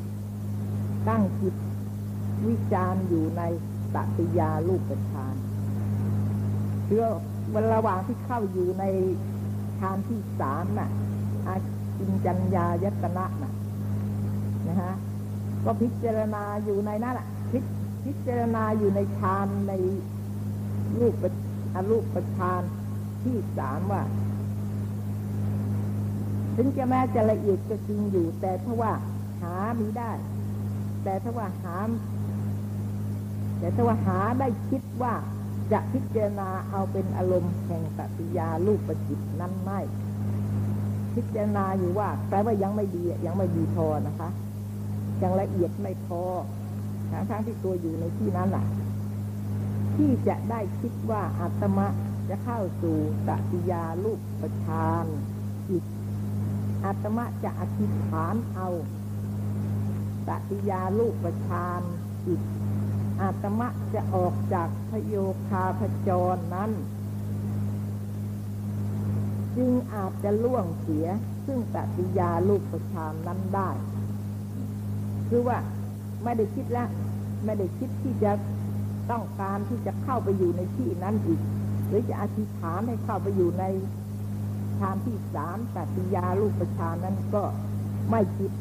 [1.08, 1.56] ตั้งจิต
[2.48, 3.44] วิจารอยู่ใน
[3.96, 5.36] ตติยาลูกประชาน
[6.86, 7.06] เพื่อ
[7.54, 8.84] วันระหว่างที่เข้าอยู่ใน
[9.80, 10.90] ฌานที่สามน่ะ
[11.48, 11.56] อา
[11.98, 13.54] จินจัญญายตนะน่ะ
[14.68, 14.94] นะฮะ
[15.66, 17.60] ก็พิจารณาอยู่ในนั้นแหละพิ
[18.06, 19.74] พิจารณาอยู่ในฌานใน
[21.00, 21.14] รูป
[21.76, 22.62] อรูปประชาน
[23.24, 24.04] ที่สามว่า
[26.56, 28.94] ถึงจะแม้จะละเอียดก็จริงอยู่ แต่ถ้าว่า
[29.42, 30.12] หามีได้
[31.04, 31.76] แต่ถ้าว่าหา
[33.62, 35.14] แต่ถ้าว่าหาได้คิดว่า
[35.72, 39.80] จะพิจารณาเอาเป็นอารมณ์แห่งปฏิยาลูกประจิตนั้นไม่
[41.16, 44.30] พิจารณาอยู่ว่าแปลว่ายังไม่ดียังไม่ดีพอนะคะ
[45.22, 46.22] ยังละเอียดไม่พอ
[47.12, 48.66] ทั้งทั้งที่ตัวอยู่ในที่นั้นแหละ
[49.96, 51.88] ที่จะได้คิดว่าอาตมะ
[52.30, 52.98] จะเข้าสู่
[53.28, 55.06] ตติยาลูกประชาน
[55.70, 55.84] จิต
[56.86, 58.68] อาตมะจะอธิษฐานเอา
[60.28, 61.82] ตติยาลูกประชาน
[62.26, 62.42] จิต
[63.22, 65.16] อาตมะจะออกจากพโย
[65.48, 66.72] คาพจรนั้น
[69.56, 71.08] จึงอาจจะล่วงเสีย
[71.46, 73.70] ซึ่งปฏิยาลูกประชานนั้นได้
[75.30, 75.58] คือว่า
[76.24, 76.90] ไม่ได้คิดแล้ว
[77.46, 78.32] ไม่ได้คิดที่จะ
[79.12, 81.42] ต้องการที่จะเข้าไปอยู่ในที่นั้นอีก
[81.88, 83.64] หรือจะอธิษฐานให้เข้าไปอยู่ใน
[84.80, 87.44] ฌานที่สามปฏิยาลูกประชานนั้นก็
[88.12, 88.52] ไม่คิด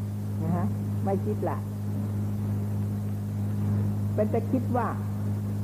[0.43, 0.67] นะฮะ
[1.05, 1.59] ไม่คิดละ
[4.21, 4.89] เป็นแต่คิดว่า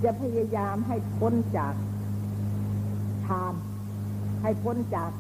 [0.05, 1.75] จะพยายามให้พ้นจาก
[3.25, 3.55] ฌาน
[4.43, 5.11] ให้พ้นจาก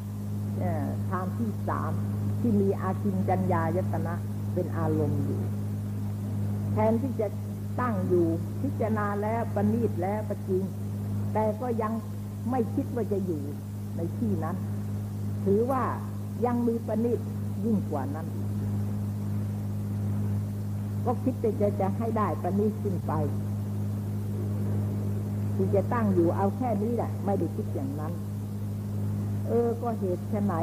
[0.58, 1.92] เอ่อฌานที่สาม
[2.40, 4.14] ที่มีอากินจัญญายตนะ
[4.54, 5.40] เป็นอารมณ์อยู่
[6.72, 7.28] แทนที่จะ
[7.80, 8.26] ตั้งอยู่
[8.62, 10.62] พิจารณาแล้วประณีตแล้วประจริง
[11.32, 11.92] แต่ก็ยัง
[12.50, 13.42] ไม่คิดว่าจะอยู่
[13.96, 14.56] ในที่นั้น
[15.44, 15.82] ถือว่า
[16.46, 17.20] ยังมีประณีต
[17.64, 18.26] ยิ่งกว่านั้น
[21.06, 23.12] ก็คิดแต่จะจะให้ได้ประณีตขึ้นไป
[25.54, 28.12] ที่จะตั้งอยู่เอาแค่นี้แหละไม่ได้คิดอย่างนั้น
[29.48, 30.54] เออ ก็เหตุไฉน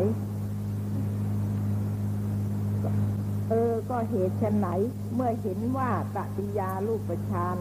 [3.50, 4.68] เออ ก็เหตุไฉน
[5.14, 7.58] เมื่อเห็นว่าตติยาลูกประชาน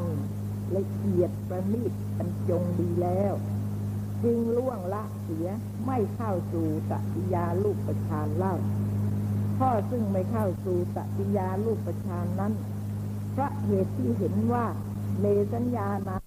[0.76, 3.34] ละเอียดประณีตบรรจงดีแล้ว
[4.22, 5.48] จึงล่วงละเสีย
[5.86, 8.54] ไม่เข้าสู่ตติยาลูกประชานเล่า
[9.58, 12.52] ข้อซึ่งไม่เข้าสู่ตติยาลูกประชานนั้น
[13.32, 14.64] เพราะเหตุที่เห็นว่า
[15.20, 16.21] เมสัญญานา